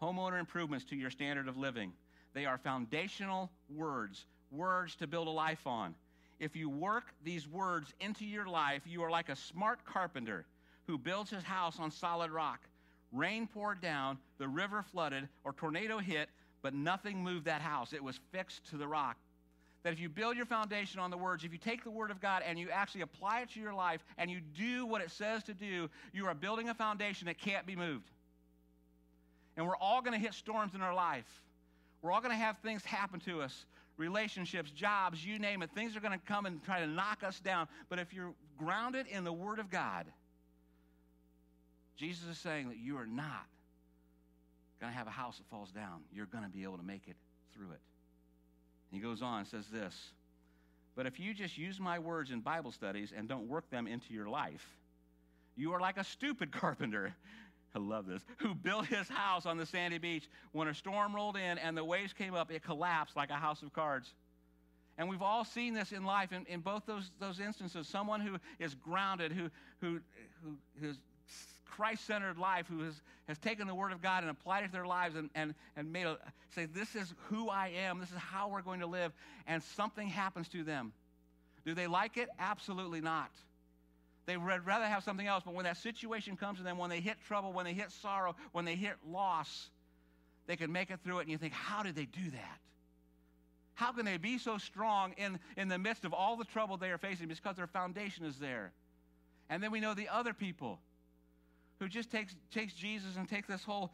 homeowner 0.00 0.40
improvements 0.40 0.84
to 0.86 0.96
your 0.96 1.10
standard 1.10 1.48
of 1.48 1.56
living. 1.56 1.92
They 2.34 2.46
are 2.46 2.58
foundational 2.58 3.50
words, 3.72 4.24
words 4.52 4.94
to 4.96 5.06
build 5.06 5.28
a 5.28 5.30
life 5.30 5.66
on. 5.66 5.94
If 6.38 6.56
you 6.56 6.68
work 6.68 7.04
these 7.24 7.48
words 7.48 7.92
into 8.00 8.24
your 8.24 8.46
life, 8.46 8.82
you 8.86 9.02
are 9.02 9.10
like 9.10 9.28
a 9.28 9.36
smart 9.36 9.84
carpenter 9.84 10.44
who 10.86 10.98
builds 10.98 11.30
his 11.30 11.44
house 11.44 11.78
on 11.78 11.90
solid 11.90 12.30
rock. 12.30 12.60
Rain 13.12 13.46
poured 13.46 13.80
down, 13.80 14.18
the 14.38 14.48
river 14.48 14.82
flooded, 14.82 15.28
or 15.44 15.52
tornado 15.52 15.98
hit, 15.98 16.28
but 16.62 16.74
nothing 16.74 17.22
moved 17.22 17.44
that 17.44 17.60
house. 17.60 17.92
It 17.92 18.02
was 18.02 18.18
fixed 18.32 18.68
to 18.70 18.76
the 18.76 18.88
rock. 18.88 19.16
That 19.82 19.92
if 19.92 20.00
you 20.00 20.08
build 20.08 20.36
your 20.36 20.46
foundation 20.46 21.00
on 21.00 21.10
the 21.10 21.16
words, 21.16 21.44
if 21.44 21.52
you 21.52 21.58
take 21.58 21.84
the 21.84 21.90
word 21.90 22.10
of 22.10 22.20
God 22.20 22.42
and 22.46 22.58
you 22.58 22.70
actually 22.70 23.00
apply 23.00 23.40
it 23.40 23.50
to 23.50 23.60
your 23.60 23.74
life 23.74 24.02
and 24.16 24.30
you 24.30 24.40
do 24.56 24.86
what 24.86 25.02
it 25.02 25.10
says 25.10 25.42
to 25.44 25.54
do, 25.54 25.90
you 26.12 26.26
are 26.26 26.34
building 26.34 26.68
a 26.68 26.74
foundation 26.74 27.26
that 27.26 27.38
can't 27.38 27.66
be 27.66 27.74
moved. 27.74 28.08
And 29.56 29.66
we're 29.66 29.76
all 29.76 30.00
going 30.00 30.12
to 30.12 30.18
hit 30.18 30.34
storms 30.34 30.74
in 30.74 30.82
our 30.82 30.94
life. 30.94 31.26
We're 32.00 32.12
all 32.12 32.20
going 32.20 32.32
to 32.32 32.36
have 32.36 32.58
things 32.58 32.84
happen 32.84 33.20
to 33.20 33.42
us 33.42 33.64
relationships, 33.96 34.70
jobs, 34.70 35.24
you 35.24 35.38
name 35.38 35.62
it. 35.62 35.70
Things 35.74 35.96
are 35.96 36.00
going 36.00 36.18
to 36.18 36.26
come 36.26 36.46
and 36.46 36.62
try 36.64 36.80
to 36.80 36.86
knock 36.86 37.22
us 37.22 37.40
down. 37.40 37.68
But 37.88 37.98
if 37.98 38.12
you're 38.12 38.32
grounded 38.58 39.06
in 39.06 39.24
the 39.24 39.32
Word 39.32 39.58
of 39.58 39.70
God, 39.70 40.06
Jesus 41.96 42.28
is 42.28 42.38
saying 42.38 42.68
that 42.68 42.78
you 42.78 42.96
are 42.96 43.06
not 43.06 43.46
going 44.80 44.92
to 44.92 44.98
have 44.98 45.06
a 45.06 45.10
house 45.10 45.38
that 45.38 45.46
falls 45.48 45.70
down. 45.70 46.00
You're 46.12 46.26
going 46.26 46.44
to 46.44 46.50
be 46.50 46.64
able 46.64 46.78
to 46.78 46.82
make 46.82 47.06
it 47.06 47.16
through 47.54 47.70
it. 47.70 47.80
And 48.90 49.00
he 49.00 49.00
goes 49.00 49.22
on 49.22 49.40
and 49.40 49.48
says 49.48 49.66
this 49.72 49.94
But 50.96 51.06
if 51.06 51.20
you 51.20 51.34
just 51.34 51.56
use 51.56 51.78
my 51.78 51.98
words 51.98 52.30
in 52.30 52.40
Bible 52.40 52.72
studies 52.72 53.12
and 53.16 53.28
don't 53.28 53.48
work 53.48 53.70
them 53.70 53.86
into 53.86 54.12
your 54.12 54.28
life, 54.28 54.66
you 55.56 55.72
are 55.72 55.80
like 55.80 55.96
a 55.96 56.04
stupid 56.04 56.50
carpenter. 56.60 57.14
I 57.74 57.78
love 57.78 58.06
this. 58.06 58.22
Who 58.38 58.54
built 58.54 58.86
his 58.86 59.08
house 59.08 59.46
on 59.46 59.56
the 59.56 59.66
sandy 59.66 59.98
beach. 59.98 60.28
When 60.52 60.68
a 60.68 60.74
storm 60.74 61.14
rolled 61.14 61.36
in 61.36 61.58
and 61.58 61.76
the 61.76 61.84
waves 61.84 62.12
came 62.12 62.34
up, 62.34 62.50
it 62.50 62.62
collapsed 62.62 63.16
like 63.16 63.30
a 63.30 63.34
house 63.34 63.62
of 63.62 63.72
cards. 63.72 64.12
And 64.98 65.08
we've 65.08 65.22
all 65.22 65.44
seen 65.44 65.72
this 65.72 65.92
in 65.92 66.04
life 66.04 66.32
in, 66.32 66.44
in 66.46 66.60
both 66.60 66.84
those, 66.86 67.10
those 67.18 67.40
instances. 67.40 67.88
Someone 67.88 68.20
who 68.20 68.36
is 68.58 68.74
grounded, 68.74 69.32
who, 69.32 69.48
who, 69.80 70.00
who, 70.42 70.86
is 70.86 70.98
Christ 71.64 72.06
centered 72.06 72.36
life, 72.36 72.66
who 72.68 72.80
has, 72.80 73.00
has 73.26 73.38
taken 73.38 73.66
the 73.66 73.74
Word 73.74 73.92
of 73.92 74.02
God 74.02 74.22
and 74.22 74.30
applied 74.30 74.64
it 74.64 74.66
to 74.66 74.72
their 74.72 74.86
lives 74.86 75.16
and, 75.16 75.30
and, 75.34 75.54
and 75.76 75.90
made 75.90 76.04
a 76.04 76.18
say, 76.54 76.66
This 76.66 76.94
is 76.94 77.14
who 77.28 77.48
I 77.48 77.68
am, 77.68 77.98
this 77.98 78.10
is 78.10 78.18
how 78.18 78.48
we're 78.48 78.62
going 78.62 78.80
to 78.80 78.86
live, 78.86 79.12
and 79.46 79.62
something 79.62 80.06
happens 80.06 80.48
to 80.48 80.62
them. 80.62 80.92
Do 81.64 81.74
they 81.74 81.86
like 81.86 82.18
it? 82.18 82.28
Absolutely 82.38 83.00
not. 83.00 83.30
They 84.26 84.36
would 84.36 84.66
rather 84.66 84.84
have 84.84 85.02
something 85.02 85.26
else, 85.26 85.42
but 85.44 85.54
when 85.54 85.64
that 85.64 85.76
situation 85.76 86.36
comes 86.36 86.58
to 86.58 86.64
them, 86.64 86.78
when 86.78 86.90
they 86.90 87.00
hit 87.00 87.16
trouble, 87.26 87.52
when 87.52 87.64
they 87.64 87.72
hit 87.72 87.90
sorrow, 87.90 88.36
when 88.52 88.64
they 88.64 88.76
hit 88.76 88.94
loss, 89.08 89.70
they 90.46 90.56
can 90.56 90.70
make 90.70 90.90
it 90.90 91.00
through 91.02 91.18
it, 91.18 91.22
and 91.22 91.30
you 91.30 91.38
think, 91.38 91.52
How 91.52 91.82
did 91.82 91.96
they 91.96 92.06
do 92.06 92.30
that? 92.30 92.58
How 93.74 93.90
can 93.92 94.04
they 94.04 94.16
be 94.16 94.38
so 94.38 94.58
strong 94.58 95.12
in, 95.16 95.40
in 95.56 95.68
the 95.68 95.78
midst 95.78 96.04
of 96.04 96.12
all 96.12 96.36
the 96.36 96.44
trouble 96.44 96.76
they 96.76 96.90
are 96.90 96.98
facing? 96.98 97.28
Because 97.28 97.56
their 97.56 97.66
foundation 97.66 98.24
is 98.24 98.38
there. 98.38 98.72
And 99.48 99.62
then 99.62 99.70
we 99.70 99.80
know 99.80 99.94
the 99.94 100.08
other 100.08 100.32
people 100.32 100.78
who 101.80 101.88
just 101.88 102.10
takes, 102.10 102.36
takes 102.52 102.74
Jesus 102.74 103.16
and 103.16 103.28
takes 103.28 103.48
this 103.48 103.64
whole 103.64 103.92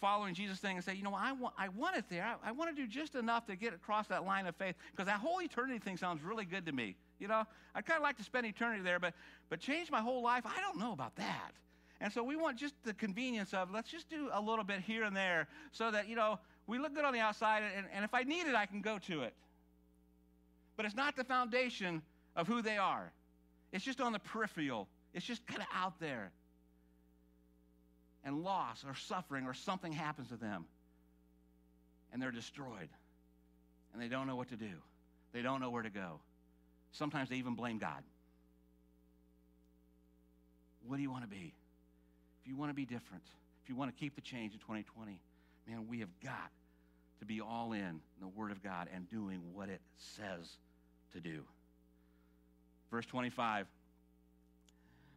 following 0.00 0.34
Jesus 0.34 0.58
thing 0.58 0.76
and 0.76 0.84
say, 0.84 0.94
you 0.94 1.02
know, 1.02 1.14
I 1.14 1.32
want, 1.32 1.54
I 1.58 1.68
want 1.68 1.96
it 1.96 2.06
there. 2.10 2.24
I, 2.24 2.48
I 2.48 2.52
want 2.52 2.74
to 2.74 2.82
do 2.82 2.88
just 2.88 3.14
enough 3.14 3.46
to 3.46 3.56
get 3.56 3.74
across 3.74 4.08
that 4.08 4.24
line 4.24 4.46
of 4.46 4.56
faith 4.56 4.74
because 4.90 5.06
that 5.06 5.20
whole 5.20 5.40
eternity 5.40 5.78
thing 5.78 5.96
sounds 5.96 6.22
really 6.22 6.44
good 6.44 6.66
to 6.66 6.72
me. 6.72 6.96
You 7.18 7.28
know, 7.28 7.44
I'd 7.74 7.86
kind 7.86 7.96
of 7.96 8.02
like 8.02 8.16
to 8.18 8.24
spend 8.24 8.46
eternity 8.46 8.82
there, 8.82 8.98
but, 8.98 9.14
but 9.48 9.60
change 9.60 9.90
my 9.90 10.00
whole 10.00 10.22
life, 10.22 10.44
I 10.44 10.60
don't 10.60 10.78
know 10.78 10.92
about 10.92 11.16
that. 11.16 11.52
And 12.00 12.12
so 12.12 12.22
we 12.22 12.36
want 12.36 12.58
just 12.58 12.74
the 12.84 12.92
convenience 12.92 13.54
of 13.54 13.70
let's 13.70 13.90
just 13.90 14.10
do 14.10 14.28
a 14.32 14.40
little 14.40 14.64
bit 14.64 14.80
here 14.80 15.04
and 15.04 15.16
there 15.16 15.48
so 15.72 15.90
that, 15.90 16.08
you 16.08 16.16
know, 16.16 16.38
we 16.66 16.78
look 16.78 16.94
good 16.94 17.04
on 17.04 17.12
the 17.12 17.20
outside, 17.20 17.62
and, 17.76 17.86
and 17.92 18.04
if 18.04 18.12
I 18.12 18.22
need 18.22 18.46
it, 18.46 18.54
I 18.54 18.66
can 18.66 18.82
go 18.82 18.98
to 19.06 19.22
it. 19.22 19.34
But 20.76 20.84
it's 20.84 20.96
not 20.96 21.16
the 21.16 21.24
foundation 21.24 22.02
of 22.34 22.46
who 22.46 22.60
they 22.60 22.76
are, 22.76 23.12
it's 23.72 23.84
just 23.84 24.00
on 24.00 24.12
the 24.12 24.18
peripheral, 24.18 24.88
it's 25.14 25.24
just 25.24 25.46
kind 25.46 25.62
of 25.62 25.68
out 25.74 25.98
there 26.00 26.32
and 28.24 28.42
loss 28.42 28.84
or 28.86 28.94
suffering 28.94 29.46
or 29.46 29.54
something 29.54 29.92
happens 29.92 30.28
to 30.28 30.36
them 30.36 30.66
and 32.12 32.20
they're 32.20 32.32
destroyed 32.32 32.88
and 33.92 34.02
they 34.02 34.08
don't 34.08 34.26
know 34.26 34.36
what 34.36 34.48
to 34.48 34.56
do. 34.56 34.72
They 35.32 35.42
don't 35.42 35.60
know 35.60 35.70
where 35.70 35.82
to 35.82 35.90
go. 35.90 36.20
Sometimes 36.96 37.28
they 37.28 37.36
even 37.36 37.54
blame 37.54 37.78
God. 37.78 38.02
What 40.86 40.96
do 40.96 41.02
you 41.02 41.10
want 41.10 41.24
to 41.24 41.28
be? 41.28 41.52
If 42.42 42.48
you 42.48 42.56
want 42.56 42.70
to 42.70 42.74
be 42.74 42.84
different, 42.84 43.24
if 43.62 43.68
you 43.68 43.74
want 43.74 43.94
to 43.94 44.00
keep 44.00 44.14
the 44.14 44.20
change 44.20 44.52
in 44.52 44.60
2020, 44.60 45.18
man, 45.68 45.86
we 45.88 46.00
have 46.00 46.08
got 46.22 46.50
to 47.18 47.24
be 47.24 47.40
all 47.40 47.72
in, 47.72 48.00
the 48.20 48.28
Word 48.28 48.50
of 48.50 48.62
God 48.62 48.88
and 48.94 49.08
doing 49.10 49.40
what 49.52 49.68
it 49.68 49.80
says 49.96 50.56
to 51.12 51.20
do. 51.20 51.42
Verse 52.90 53.06
25 53.06 53.66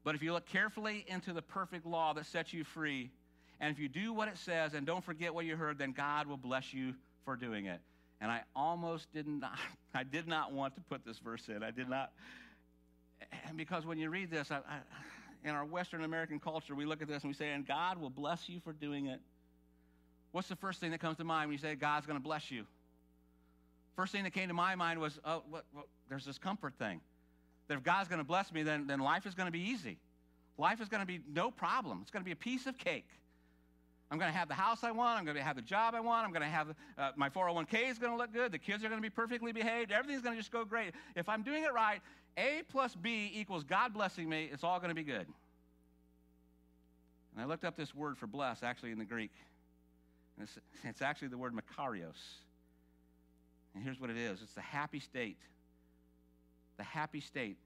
but 0.04 0.15
if 0.15 0.24
you 0.24 0.34
look 0.34 0.46
carefully 0.46 1.06
into 1.08 1.34
the 1.34 1.42
perfect 1.42 1.86
law 1.86 2.13
that 2.13 2.26
sets 2.26 2.54
you 2.54 2.63
free, 2.63 3.12
and 3.60 3.72
if 3.72 3.80
you 3.80 3.89
do 3.89 4.13
what 4.13 4.28
it 4.28 4.38
says 4.38 4.74
and 4.74 4.86
don't 4.86 5.04
forget 5.04 5.34
what 5.34 5.46
you 5.46 5.56
heard, 5.56 5.78
then 5.78 5.92
God 5.92 6.28
will 6.28 6.38
bless 6.38 6.74
you 6.74 6.96
for 7.26 7.36
doing 7.36 7.65
it. 7.65 7.80
And 8.22 8.32
I 8.32 8.42
almost 8.56 9.12
did 9.14 9.28
not, 9.28 9.58
I 9.94 10.04
did 10.04 10.28
not 10.28 10.52
want 10.52 10.76
to 10.76 10.82
put 10.82 11.06
this 11.06 11.20
verse 11.20 11.48
in. 11.48 11.64
I 11.64 11.72
did 11.72 11.90
not. 11.90 12.12
And 13.48 13.58
because 13.58 13.86
when 13.86 13.98
you 13.98 14.10
read 14.10 14.32
this, 14.32 14.52
I, 14.52 14.58
I, 14.58 14.80
in 15.44 15.52
our 15.52 15.66
Western 15.66 16.04
American 16.04 16.40
culture, 16.40 16.76
we 16.76 16.86
look 16.86 17.02
at 17.02 17.08
this 17.08 17.24
and 17.24 17.30
we 17.30 17.34
say, 17.34 17.52
and 17.52 17.66
God 17.66 18.00
will 18.00 18.10
bless 18.10 18.50
you 18.50 18.60
for 18.60 18.74
doing 18.74 19.08
it. 19.08 19.20
What's 20.32 20.48
the 20.48 20.56
first 20.56 20.80
thing 20.80 20.92
that 20.92 21.00
comes 21.00 21.18
to 21.18 21.24
mind 21.24 21.50
when 21.50 21.54
you 21.54 21.60
say 21.60 21.76
God's 21.76 22.06
going 22.06 22.20
to 22.20 22.24
bless 22.24 22.52
you? 22.52 22.66
First 23.96 24.12
thing 24.12 24.24
that 24.24 24.34
came 24.34 24.48
to 24.48 24.54
my 24.54 24.76
mind 24.76 25.00
was, 25.00 25.20
oh, 25.26 25.44
what, 25.50 25.66
what, 25.74 25.86
there's 26.08 26.26
this 26.26 26.38
comfort 26.38 26.74
thing 26.78 27.02
that 27.68 27.78
if 27.78 27.84
God's 27.84 28.10
going 28.10 28.20
to 28.20 28.26
bless 28.26 28.52
me, 28.52 28.64
then, 28.64 28.88
then 28.88 29.00
life 29.00 29.26
is 29.26 29.34
going 29.34 29.48
to 29.48 29.52
be 29.52 29.60
easy. 29.60 29.98
Life 30.58 30.82
is 30.82 30.90
going 30.90 31.02
to 31.02 31.08
be 31.08 31.22
no 31.34 31.52
problem. 31.52 32.00
It's 32.02 32.12
going 32.12 32.22
to 32.22 32.26
be 32.26 32.32
a 32.32 32.36
piece 32.36 32.66
of 32.66 32.78
cake. 32.78 33.08
I'm 34.12 34.17
going 34.17 34.32
to 34.32 34.38
have 34.38 34.48
the 34.48 34.56
house 34.56 34.84
I 34.84 34.91
want. 34.91 35.19
I'm 35.19 35.26
going 35.26 35.38
to 35.38 35.43
have 35.43 35.56
the 35.56 35.62
job 35.62 35.93
I 35.93 36.00
want. 36.00 36.26
I'm 36.26 36.32
going 36.32 36.41
to 36.41 36.48
have 36.48 36.69
uh, 36.98 37.12
my 37.15 37.30
401k 37.30 37.89
is 37.89 38.00
going 38.00 38.12
to 38.12 38.17
look 38.17 38.34
good. 38.34 38.52
The 38.52 38.58
kids 38.58 38.84
are 38.84 38.88
going 38.88 39.00
to 39.00 39.06
be 39.06 39.10
perfectly 39.10 39.52
behaved. 39.52 39.91
Everything's 39.91 40.24
going 40.24 40.36
to 40.36 40.41
just 40.41 40.52
go 40.52 40.65
great. 40.65 40.93
If 41.15 41.30
I'm 41.30 41.43
doing 41.43 41.63
it 41.63 41.74
right, 41.74 42.02
A 42.38 42.63
plus 42.69 42.95
B 42.95 43.32
equals 43.34 43.63
God 43.63 43.93
blessing 43.93 44.28
me. 44.28 44.50
It's 44.52 44.63
all 44.63 44.80
going 44.80 44.89
to 44.89 44.95
be 44.95 45.04
good. 45.04 45.28
And 47.34 47.41
I 47.41 47.45
looked 47.45 47.65
up 47.65 47.78
this 47.78 47.93
word 47.93 48.17
for 48.17 48.26
bless 48.26 48.63
actually 48.63 48.91
in 48.91 48.98
the 48.98 49.06
Greek. 49.06 49.32
It's, 50.41 50.58
it's 50.84 51.02
actually 51.02 51.28
the 51.28 51.38
word 51.38 51.54
makarios. 51.54 52.17
And 53.76 53.84
here's 53.84 54.00
what 54.00 54.10
it 54.10 54.17
is 54.17 54.41
it's 54.41 54.54
the 54.54 54.62
happy 54.62 55.00
state 55.00 55.38
the 56.80 56.84
happy 56.84 57.19
state 57.19 57.58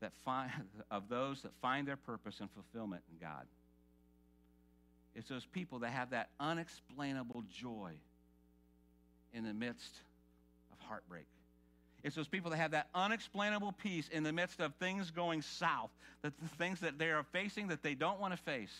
that 0.00 0.12
find, 0.24 0.50
of 0.90 1.08
those 1.08 1.42
that 1.42 1.52
find 1.62 1.86
their 1.86 1.96
purpose 1.96 2.40
and 2.40 2.50
fulfillment 2.50 3.02
in 3.12 3.24
God. 3.24 3.46
It's 5.14 5.28
those 5.28 5.46
people 5.46 5.80
that 5.80 5.90
have 5.90 6.10
that 6.10 6.30
unexplainable 6.38 7.44
joy 7.50 7.92
in 9.32 9.44
the 9.44 9.54
midst 9.54 9.94
of 10.72 10.78
heartbreak. 10.86 11.26
It's 12.02 12.16
those 12.16 12.28
people 12.28 12.50
that 12.50 12.56
have 12.56 12.70
that 12.70 12.88
unexplainable 12.94 13.72
peace 13.72 14.08
in 14.08 14.22
the 14.22 14.32
midst 14.32 14.60
of 14.60 14.74
things 14.76 15.10
going 15.10 15.42
south, 15.42 15.90
that 16.22 16.32
the 16.40 16.48
things 16.48 16.80
that 16.80 16.98
they 16.98 17.10
are 17.10 17.24
facing 17.32 17.68
that 17.68 17.82
they 17.82 17.94
don't 17.94 18.20
want 18.20 18.32
to 18.32 18.38
face. 18.38 18.74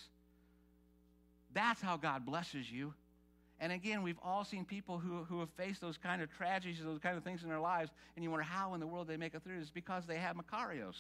That's 1.53 1.83
how 1.83 1.97
God 1.97 2.25
blesses 2.25 2.71
you. 2.71 2.95
And 3.59 3.73
again, 3.73 4.03
we've 4.03 4.19
all 4.25 4.45
seen 4.45 4.65
people 4.65 4.99
who, 4.99 5.25
who 5.25 5.41
have 5.41 5.51
faced 5.51 5.83
those 5.83 5.99
kind 5.99 6.23
of 6.23 6.31
tragedies, 6.35 6.79
those 6.83 6.99
kind 6.99 7.19
of 7.19 7.25
things 7.25 7.43
in 7.43 7.51
their 7.51 7.61
lives, 7.61 7.91
and 8.17 8.25
you 8.25 8.31
wonder 8.31 8.45
how 8.45 8.73
in 8.73 8.81
the 8.81 8.87
world 8.87 9.07
they 9.07 9.19
make 9.19 9.35
it 9.35 9.43
through. 9.45 9.59
It's 9.59 9.71
because 9.71 10.07
they 10.07 10.17
have 10.17 10.37
Makarios. 10.37 10.97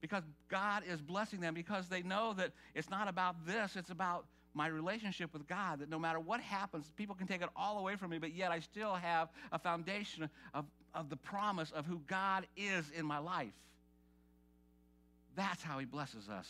Because 0.00 0.22
God 0.48 0.82
is 0.88 1.00
blessing 1.00 1.40
them, 1.40 1.54
because 1.54 1.88
they 1.88 2.02
know 2.02 2.32
that 2.34 2.52
it's 2.74 2.90
not 2.90 3.08
about 3.08 3.46
this, 3.46 3.76
it's 3.76 3.90
about 3.90 4.24
my 4.54 4.66
relationship 4.66 5.32
with 5.32 5.46
God, 5.46 5.80
that 5.80 5.88
no 5.88 5.98
matter 5.98 6.18
what 6.18 6.40
happens, 6.40 6.90
people 6.96 7.14
can 7.14 7.26
take 7.26 7.42
it 7.42 7.48
all 7.54 7.78
away 7.78 7.96
from 7.96 8.10
me, 8.10 8.18
but 8.18 8.34
yet 8.34 8.50
I 8.50 8.60
still 8.60 8.94
have 8.94 9.28
a 9.52 9.58
foundation 9.58 10.28
of, 10.54 10.64
of 10.94 11.08
the 11.08 11.16
promise 11.16 11.70
of 11.70 11.86
who 11.86 12.00
God 12.06 12.46
is 12.56 12.90
in 12.96 13.06
my 13.06 13.18
life. 13.18 13.52
That's 15.36 15.62
how 15.62 15.78
He 15.78 15.86
blesses 15.86 16.28
us. 16.28 16.48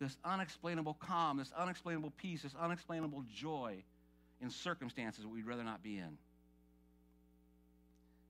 This 0.00 0.16
unexplainable 0.24 0.94
calm, 0.94 1.38
this 1.38 1.52
unexplainable 1.56 2.12
peace, 2.16 2.42
this 2.42 2.54
unexplainable 2.60 3.24
joy 3.34 3.76
in 4.40 4.50
circumstances 4.50 5.26
we'd 5.26 5.46
rather 5.46 5.64
not 5.64 5.82
be 5.82 5.98
in. 5.98 6.18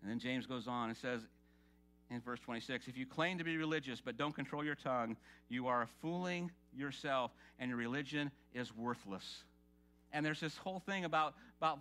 And 0.03 0.11
then 0.11 0.18
James 0.18 0.47
goes 0.47 0.66
on 0.68 0.88
and 0.88 0.97
says 0.97 1.23
in 2.11 2.21
verse 2.21 2.40
26 2.40 2.88
if 2.88 2.97
you 2.97 3.07
claim 3.07 3.38
to 3.38 3.44
be 3.44 3.57
religious 3.57 4.01
but 4.01 4.16
don't 4.16 4.35
control 4.35 4.64
your 4.64 4.75
tongue, 4.75 5.16
you 5.49 5.66
are 5.66 5.88
fooling 6.01 6.51
yourself 6.75 7.31
and 7.59 7.68
your 7.68 7.79
religion 7.79 8.31
is 8.55 8.75
worthless. 8.75 9.44
And 10.12 10.25
there's 10.25 10.40
this 10.40 10.57
whole 10.57 10.81
thing 10.81 11.05
about, 11.05 11.35
about 11.61 11.81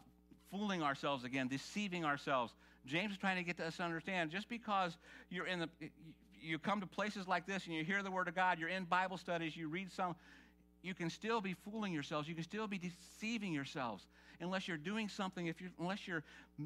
fooling 0.51 0.83
ourselves 0.83 1.23
again, 1.23 1.47
deceiving 1.47 2.03
ourselves. 2.03 2.53
James 2.85 3.13
is 3.13 3.17
trying 3.17 3.37
to 3.37 3.43
get 3.43 3.59
us 3.59 3.77
to 3.77 3.83
understand 3.83 4.31
just 4.31 4.49
because 4.49 4.97
you're 5.29 5.47
in 5.47 5.59
the 5.59 5.69
you 6.39 6.59
come 6.59 6.79
to 6.79 6.87
places 6.87 7.27
like 7.27 7.47
this 7.47 7.65
and 7.65 7.73
you 7.75 7.83
hear 7.83 8.03
the 8.03 8.11
word 8.11 8.27
of 8.27 8.35
God, 8.35 8.59
you're 8.59 8.69
in 8.69 8.83
Bible 8.83 9.17
studies, 9.17 9.57
you 9.57 9.67
read 9.67 9.91
some 9.91 10.15
you 10.83 10.93
can 10.93 11.09
still 11.09 11.41
be 11.41 11.53
fooling 11.53 11.91
yourselves. 11.91 12.27
You 12.27 12.35
can 12.35 12.43
still 12.43 12.67
be 12.67 12.77
deceiving 12.77 13.51
yourselves 13.51 14.05
unless 14.39 14.67
you're 14.67 14.77
doing 14.77 15.09
something, 15.09 15.47
if 15.47 15.59
you're, 15.61 15.71
unless 15.79 16.07
you're 16.07 16.23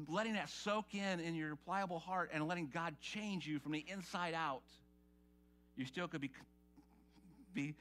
letting 0.08 0.34
that 0.34 0.48
soak 0.48 0.94
in 0.94 1.20
in 1.20 1.34
your 1.34 1.56
pliable 1.56 1.98
heart 1.98 2.30
and 2.32 2.46
letting 2.46 2.68
God 2.72 2.94
change 3.00 3.46
you 3.46 3.58
from 3.58 3.72
the 3.72 3.84
inside 3.88 4.34
out. 4.34 4.62
You 5.76 5.86
still 5.86 6.08
could 6.08 6.20
be, 6.20 6.30
be 7.54 7.74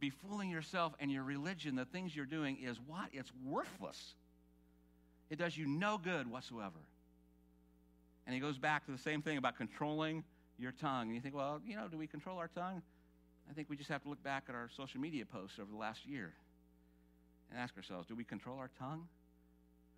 be 0.00 0.10
fooling 0.10 0.50
yourself 0.50 0.92
and 1.00 1.10
your 1.10 1.24
religion, 1.24 1.74
the 1.74 1.84
things 1.84 2.14
you're 2.14 2.26
doing, 2.26 2.58
is 2.62 2.78
what? 2.86 3.08
It's 3.12 3.32
worthless. 3.44 4.14
It 5.30 5.38
does 5.38 5.56
you 5.56 5.66
no 5.66 5.98
good 5.98 6.30
whatsoever. 6.30 6.78
And 8.26 8.34
he 8.34 8.40
goes 8.40 8.58
back 8.58 8.84
to 8.86 8.92
the 8.92 8.98
same 8.98 9.22
thing 9.22 9.38
about 9.38 9.56
controlling 9.56 10.22
your 10.58 10.72
tongue. 10.72 11.08
And 11.08 11.14
you 11.14 11.20
think, 11.20 11.34
well, 11.34 11.60
you 11.66 11.76
know, 11.76 11.88
do 11.88 11.98
we 11.98 12.06
control 12.06 12.38
our 12.38 12.48
tongue? 12.48 12.82
I 13.50 13.54
think 13.54 13.68
we 13.70 13.76
just 13.76 13.88
have 13.88 14.02
to 14.02 14.08
look 14.08 14.22
back 14.22 14.44
at 14.48 14.54
our 14.54 14.68
social 14.76 15.00
media 15.00 15.24
posts 15.24 15.58
over 15.58 15.70
the 15.70 15.78
last 15.78 16.06
year 16.06 16.32
and 17.50 17.58
ask 17.58 17.76
ourselves 17.76 18.06
do 18.06 18.14
we 18.14 18.24
control 18.24 18.58
our 18.58 18.70
tongue? 18.78 19.06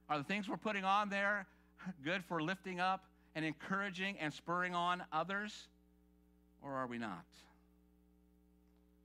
Are 0.08 0.18
the 0.18 0.24
things 0.24 0.48
we're 0.48 0.56
putting 0.56 0.84
on 0.84 1.08
there 1.08 1.46
good 2.04 2.24
for 2.24 2.42
lifting 2.42 2.80
up 2.80 3.04
and 3.34 3.44
encouraging 3.44 4.18
and 4.18 4.32
spurring 4.32 4.74
on 4.74 5.02
others? 5.12 5.68
Or 6.62 6.72
are 6.72 6.86
we 6.86 6.98
not? 6.98 7.24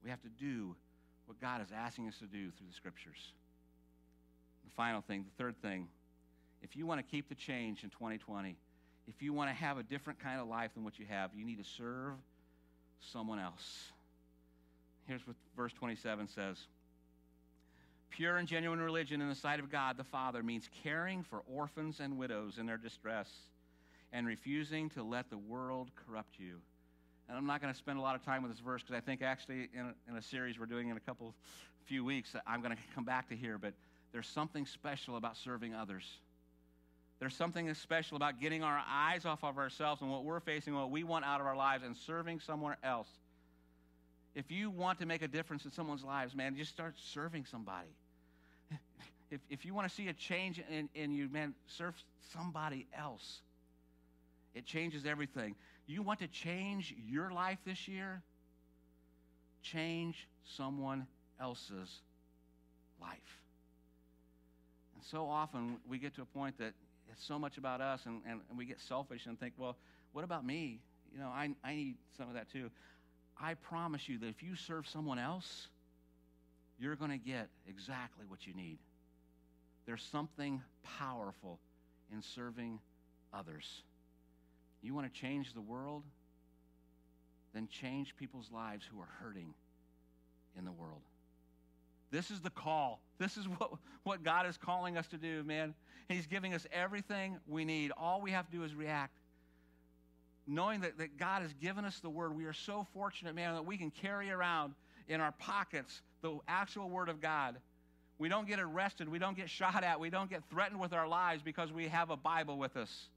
We 0.02 0.10
have 0.10 0.20
to 0.22 0.28
do 0.28 0.74
what 1.26 1.40
God 1.40 1.60
is 1.62 1.68
asking 1.74 2.08
us 2.08 2.18
to 2.18 2.26
do 2.26 2.50
through 2.50 2.66
the 2.68 2.74
scriptures. 2.74 3.32
The 4.64 4.70
final 4.72 5.00
thing, 5.00 5.24
the 5.24 5.42
third 5.42 5.60
thing, 5.62 5.88
if 6.62 6.76
you 6.76 6.86
want 6.86 6.98
to 7.00 7.10
keep 7.10 7.28
the 7.28 7.34
change 7.34 7.84
in 7.84 7.90
2020, 7.90 8.56
if 9.08 9.22
you 9.22 9.32
want 9.32 9.50
to 9.50 9.54
have 9.54 9.78
a 9.78 9.82
different 9.82 10.18
kind 10.18 10.40
of 10.40 10.48
life 10.48 10.72
than 10.74 10.84
what 10.84 10.98
you 10.98 11.06
have, 11.08 11.30
you 11.34 11.44
need 11.44 11.58
to 11.58 11.68
serve 11.76 12.14
someone 13.00 13.38
else. 13.38 13.92
Here's 15.06 15.24
what 15.26 15.36
verse 15.56 15.72
27 15.72 16.28
says 16.28 16.66
Pure 18.10 18.38
and 18.38 18.48
genuine 18.48 18.80
religion 18.80 19.20
in 19.20 19.28
the 19.28 19.34
sight 19.34 19.60
of 19.60 19.70
God 19.70 19.96
the 19.96 20.04
Father 20.04 20.42
means 20.42 20.68
caring 20.82 21.22
for 21.22 21.42
orphans 21.52 22.00
and 22.00 22.16
widows 22.16 22.58
in 22.58 22.66
their 22.66 22.78
distress 22.78 23.30
and 24.12 24.26
refusing 24.26 24.88
to 24.90 25.02
let 25.02 25.28
the 25.28 25.38
world 25.38 25.90
corrupt 25.94 26.38
you. 26.38 26.60
And 27.28 27.36
I'm 27.36 27.46
not 27.46 27.60
going 27.60 27.72
to 27.72 27.78
spend 27.78 27.98
a 27.98 28.00
lot 28.00 28.14
of 28.14 28.24
time 28.24 28.42
with 28.42 28.52
this 28.52 28.60
verse 28.60 28.82
because 28.82 28.96
I 28.96 29.00
think 29.00 29.20
actually 29.20 29.68
in 29.74 29.80
a, 29.80 30.10
in 30.10 30.16
a 30.16 30.22
series 30.22 30.58
we're 30.58 30.66
doing 30.66 30.88
in 30.88 30.96
a 30.96 31.00
couple 31.00 31.34
few 31.84 32.04
weeks, 32.04 32.34
I'm 32.46 32.62
going 32.62 32.74
to 32.76 32.82
come 32.94 33.04
back 33.04 33.28
to 33.30 33.36
here. 33.36 33.58
But 33.58 33.74
there's 34.12 34.28
something 34.28 34.64
special 34.64 35.16
about 35.16 35.36
serving 35.36 35.74
others. 35.74 36.04
There's 37.18 37.34
something 37.34 37.72
special 37.74 38.16
about 38.16 38.40
getting 38.40 38.62
our 38.62 38.82
eyes 38.88 39.24
off 39.24 39.42
of 39.42 39.58
ourselves 39.58 40.02
and 40.02 40.10
what 40.10 40.24
we're 40.24 40.40
facing, 40.40 40.74
what 40.74 40.90
we 40.90 41.02
want 41.02 41.24
out 41.24 41.40
of 41.40 41.46
our 41.46 41.56
lives, 41.56 41.82
and 41.82 41.96
serving 41.96 42.40
someone 42.40 42.76
else. 42.82 43.08
If 44.36 44.50
you 44.50 44.68
want 44.68 44.98
to 44.98 45.06
make 45.06 45.22
a 45.22 45.28
difference 45.28 45.64
in 45.64 45.72
someone's 45.72 46.04
lives, 46.04 46.34
man, 46.34 46.54
just 46.56 46.70
start 46.70 46.94
serving 47.12 47.46
somebody. 47.46 47.88
If, 49.28 49.40
if 49.50 49.64
you 49.64 49.74
want 49.74 49.88
to 49.88 49.92
see 49.92 50.06
a 50.06 50.12
change 50.12 50.62
in, 50.70 50.88
in 50.94 51.10
you, 51.10 51.28
man, 51.28 51.52
serve 51.66 51.94
somebody 52.32 52.86
else. 52.96 53.40
It 54.54 54.64
changes 54.64 55.04
everything. 55.04 55.56
You 55.88 56.02
want 56.02 56.20
to 56.20 56.28
change 56.28 56.94
your 57.08 57.32
life 57.32 57.58
this 57.66 57.88
year? 57.88 58.22
Change 59.62 60.28
someone 60.44 61.08
else's 61.40 62.02
life. 63.00 63.42
And 64.94 65.02
so 65.02 65.26
often 65.28 65.78
we 65.88 65.98
get 65.98 66.14
to 66.14 66.22
a 66.22 66.26
point 66.26 66.56
that 66.58 66.74
it's 67.10 67.24
so 67.26 67.36
much 67.36 67.58
about 67.58 67.80
us 67.80 68.02
and, 68.06 68.22
and, 68.28 68.40
and 68.48 68.56
we 68.56 68.64
get 68.64 68.80
selfish 68.80 69.26
and 69.26 69.40
think, 69.40 69.54
well, 69.58 69.76
what 70.12 70.22
about 70.22 70.46
me? 70.46 70.78
You 71.12 71.18
know, 71.18 71.28
I, 71.28 71.50
I 71.64 71.74
need 71.74 71.96
some 72.16 72.28
of 72.28 72.34
that 72.34 72.48
too. 72.52 72.70
I 73.40 73.54
promise 73.54 74.08
you 74.08 74.18
that 74.18 74.28
if 74.28 74.42
you 74.42 74.56
serve 74.56 74.88
someone 74.88 75.18
else, 75.18 75.68
you're 76.78 76.96
going 76.96 77.10
to 77.10 77.18
get 77.18 77.48
exactly 77.68 78.24
what 78.28 78.46
you 78.46 78.54
need. 78.54 78.78
There's 79.86 80.02
something 80.02 80.62
powerful 80.98 81.58
in 82.12 82.22
serving 82.22 82.78
others. 83.32 83.82
You 84.82 84.94
want 84.94 85.12
to 85.12 85.20
change 85.20 85.54
the 85.54 85.60
world? 85.60 86.02
Then 87.54 87.68
change 87.68 88.14
people's 88.16 88.50
lives 88.52 88.84
who 88.90 89.00
are 89.00 89.08
hurting 89.22 89.54
in 90.58 90.64
the 90.64 90.72
world. 90.72 91.00
This 92.10 92.30
is 92.30 92.40
the 92.40 92.50
call. 92.50 93.00
This 93.18 93.36
is 93.36 93.46
what, 93.46 93.72
what 94.04 94.22
God 94.22 94.46
is 94.46 94.56
calling 94.56 94.96
us 94.96 95.06
to 95.08 95.16
do, 95.16 95.42
man. 95.44 95.74
He's 96.08 96.26
giving 96.26 96.54
us 96.54 96.66
everything 96.72 97.38
we 97.48 97.64
need. 97.64 97.92
All 97.96 98.20
we 98.20 98.30
have 98.30 98.46
to 98.46 98.56
do 98.56 98.64
is 98.64 98.74
react. 98.74 99.16
Knowing 100.46 100.80
that, 100.80 100.98
that 100.98 101.16
God 101.18 101.42
has 101.42 101.52
given 101.54 101.84
us 101.84 101.98
the 102.00 102.10
word, 102.10 102.36
we 102.36 102.44
are 102.44 102.52
so 102.52 102.86
fortunate, 102.94 103.34
man, 103.34 103.54
that 103.54 103.66
we 103.66 103.76
can 103.76 103.90
carry 103.90 104.30
around 104.30 104.74
in 105.08 105.20
our 105.20 105.32
pockets 105.32 106.02
the 106.22 106.38
actual 106.46 106.88
word 106.88 107.08
of 107.08 107.20
God. 107.20 107.56
We 108.18 108.28
don't 108.28 108.46
get 108.46 108.60
arrested. 108.60 109.08
We 109.08 109.18
don't 109.18 109.36
get 109.36 109.50
shot 109.50 109.82
at. 109.84 110.00
We 110.00 110.08
don't 110.08 110.30
get 110.30 110.42
threatened 110.50 110.80
with 110.80 110.92
our 110.92 111.06
lives 111.08 111.42
because 111.42 111.72
we 111.72 111.88
have 111.88 112.10
a 112.10 112.16
Bible 112.16 112.58
with 112.58 112.76
us. 112.76 113.08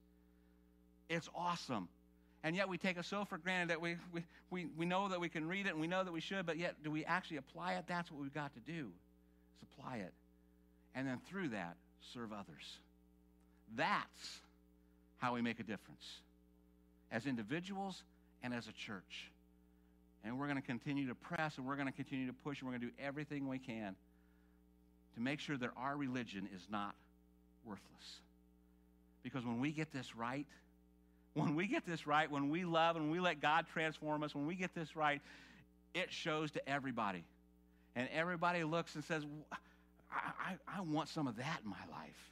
It's 1.08 1.30
awesome. 1.36 1.88
And 2.44 2.56
yet 2.56 2.68
we 2.68 2.78
take 2.78 2.98
it 2.98 3.06
so 3.06 3.26
for 3.26 3.38
granted 3.38 3.70
that 3.70 3.82
we, 3.82 3.98
we, 4.12 4.24
we, 4.50 4.68
we 4.78 4.86
know 4.86 5.10
that 5.10 5.20
we 5.20 5.30
can 5.30 5.48
read 5.48 5.66
it 5.68 5.70
and 5.70 5.82
we 5.82 5.88
know 5.88 6.04
that 6.04 6.12
we 6.12 6.22
should, 6.22 6.46
but 6.46 6.58
yet 6.58 6.76
do 6.84 6.92
we 6.92 7.06
actually 7.06 7.38
apply 7.38 7.74
it? 7.74 7.86
That's 7.88 8.12
what 8.12 8.22
we've 8.22 8.34
got 8.34 8.54
to 8.54 8.60
do, 8.60 8.88
is 9.62 9.68
apply 9.74 9.98
it. 9.98 10.14
And 10.96 11.08
then 11.08 11.20
through 11.30 11.50
that, 11.50 11.76
serve 12.14 12.32
others. 12.32 12.78
That's 13.76 14.40
how 15.18 15.34
we 15.34 15.42
make 15.42 15.60
a 15.60 15.64
difference 15.64 16.22
as 17.12 17.26
individuals 17.26 18.04
and 18.44 18.54
as 18.54 18.68
a 18.68 18.72
church. 18.72 19.32
And 20.24 20.38
we're 20.38 20.48
going 20.48 20.58
to 20.58 20.66
continue 20.66 21.08
to 21.08 21.16
press 21.16 21.58
and 21.58 21.66
we're 21.66 21.76
going 21.76 21.88
to 21.88 21.94
continue 21.94 22.28
to 22.28 22.34
push 22.34 22.60
and 22.60 22.68
we're 22.70 22.78
going 22.78 22.82
to 22.82 22.88
do 22.88 23.04
everything 23.04 23.48
we 23.48 23.60
can 23.60 23.96
to 25.16 25.22
make 25.22 25.40
sure 25.40 25.58
that 25.58 25.70
our 25.78 25.96
religion 25.96 26.48
is 26.56 26.68
not 26.70 26.94
worthless. 27.66 28.20
Because 29.24 29.46
when 29.46 29.60
we 29.60 29.72
get 29.72 29.92
this 29.92 30.16
right, 30.16 30.46
when 31.34 31.56
we 31.56 31.68
get 31.68 31.86
this 31.86 32.06
right, 32.06 32.30
when 32.30 32.50
we 32.50 32.66
love 32.66 32.96
and 32.96 33.12
we 33.12 33.20
let 33.20 33.42
God 33.42 33.66
transform 33.72 34.24
us, 34.24 34.36
when 34.36 34.46
we 34.46 34.56
get 34.56 34.74
this 34.76 34.96
right, 34.96 35.22
it 35.94 36.12
shows 36.12 36.52
to 36.52 36.70
everybody. 36.70 37.24
And 37.96 38.08
everybody 38.14 38.64
looks 38.64 38.96
and 38.96 39.04
says, 39.04 39.24
I, 39.52 39.56
I, 40.12 40.78
I 40.78 40.82
want 40.82 41.10
some 41.10 41.28
of 41.28 41.38
that 41.38 41.60
in 41.64 41.70
my 41.70 41.78
life. 41.92 42.32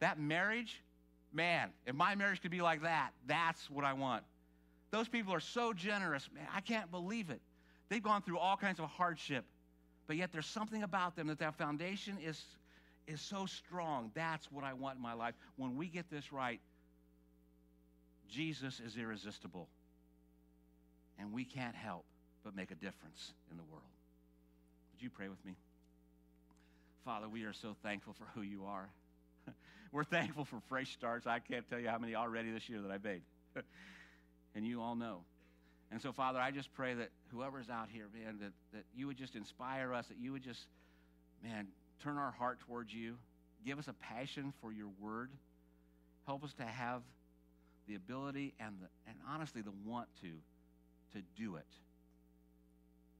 That 0.00 0.18
marriage, 0.18 0.82
man, 1.36 1.68
if 1.86 1.94
my 1.94 2.14
marriage 2.14 2.40
could 2.40 2.50
be 2.50 2.62
like 2.62 2.82
that, 2.82 3.10
that's 3.26 3.70
what 3.70 3.84
I 3.84 3.92
want. 3.92 4.24
Those 4.90 5.08
people 5.08 5.34
are 5.34 5.40
so 5.40 5.72
generous, 5.72 6.28
man. 6.34 6.46
I 6.54 6.60
can't 6.60 6.90
believe 6.90 7.30
it. 7.30 7.40
They've 7.88 8.02
gone 8.02 8.22
through 8.22 8.38
all 8.38 8.56
kinds 8.56 8.80
of 8.80 8.88
hardship, 8.88 9.44
but 10.06 10.16
yet 10.16 10.32
there's 10.32 10.46
something 10.46 10.82
about 10.82 11.14
them 11.14 11.26
that 11.28 11.38
that 11.38 11.56
foundation 11.56 12.16
is, 12.24 12.42
is 13.06 13.20
so 13.20 13.46
strong. 13.46 14.10
That's 14.14 14.50
what 14.50 14.64
I 14.64 14.72
want 14.72 14.96
in 14.96 15.02
my 15.02 15.12
life. 15.12 15.34
When 15.56 15.76
we 15.76 15.88
get 15.88 16.10
this 16.10 16.32
right, 16.32 16.60
Jesus 18.28 18.80
is 18.80 18.96
irresistible. 18.96 19.68
And 21.18 21.32
we 21.32 21.44
can't 21.44 21.74
help 21.74 22.04
but 22.42 22.56
make 22.56 22.70
a 22.70 22.74
difference 22.74 23.32
in 23.50 23.56
the 23.56 23.62
world. 23.64 23.82
Would 24.92 25.02
you 25.02 25.10
pray 25.10 25.28
with 25.28 25.44
me? 25.44 25.54
Father, 27.04 27.28
we 27.28 27.44
are 27.44 27.52
so 27.52 27.76
thankful 27.82 28.14
for 28.14 28.26
who 28.34 28.42
you 28.42 28.64
are. 28.64 28.88
We're 29.92 30.04
thankful 30.04 30.44
for 30.44 30.60
fresh 30.68 30.92
starts. 30.92 31.26
I 31.26 31.38
can't 31.38 31.68
tell 31.68 31.78
you 31.78 31.88
how 31.88 31.98
many 31.98 32.14
already 32.14 32.50
this 32.50 32.68
year 32.68 32.80
that 32.82 32.90
I've 32.90 33.04
made. 33.04 33.22
and 34.54 34.66
you 34.66 34.82
all 34.82 34.96
know. 34.96 35.20
And 35.90 36.02
so, 36.02 36.12
Father, 36.12 36.40
I 36.40 36.50
just 36.50 36.72
pray 36.74 36.94
that 36.94 37.10
whoever's 37.30 37.70
out 37.70 37.88
here, 37.92 38.06
man, 38.12 38.38
that, 38.40 38.52
that 38.72 38.84
you 38.94 39.06
would 39.06 39.16
just 39.16 39.36
inspire 39.36 39.94
us, 39.94 40.06
that 40.08 40.18
you 40.18 40.32
would 40.32 40.42
just, 40.42 40.66
man, 41.42 41.68
turn 42.02 42.16
our 42.16 42.32
heart 42.32 42.58
towards 42.66 42.92
you. 42.92 43.16
Give 43.64 43.78
us 43.78 43.88
a 43.88 43.92
passion 43.92 44.52
for 44.60 44.72
your 44.72 44.88
word. 45.00 45.30
Help 46.26 46.42
us 46.44 46.52
to 46.54 46.64
have 46.64 47.02
the 47.86 47.94
ability 47.94 48.54
and, 48.58 48.74
the, 48.80 48.88
and 49.06 49.16
honestly 49.28 49.62
the 49.62 49.72
want 49.84 50.08
to, 50.22 50.32
to 51.16 51.24
do 51.36 51.56
it. 51.56 51.66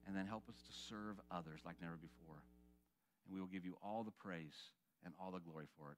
And 0.05 0.15
then 0.15 0.25
help 0.25 0.43
us 0.49 0.55
to 0.55 0.73
serve 0.89 1.15
others 1.31 1.61
like 1.65 1.75
never 1.81 1.95
before. 1.95 2.41
And 3.25 3.33
we 3.33 3.39
will 3.39 3.47
give 3.47 3.65
you 3.65 3.77
all 3.81 4.03
the 4.03 4.11
praise 4.11 4.55
and 5.05 5.13
all 5.19 5.31
the 5.31 5.39
glory 5.39 5.65
for 5.77 5.91
it. 5.91 5.97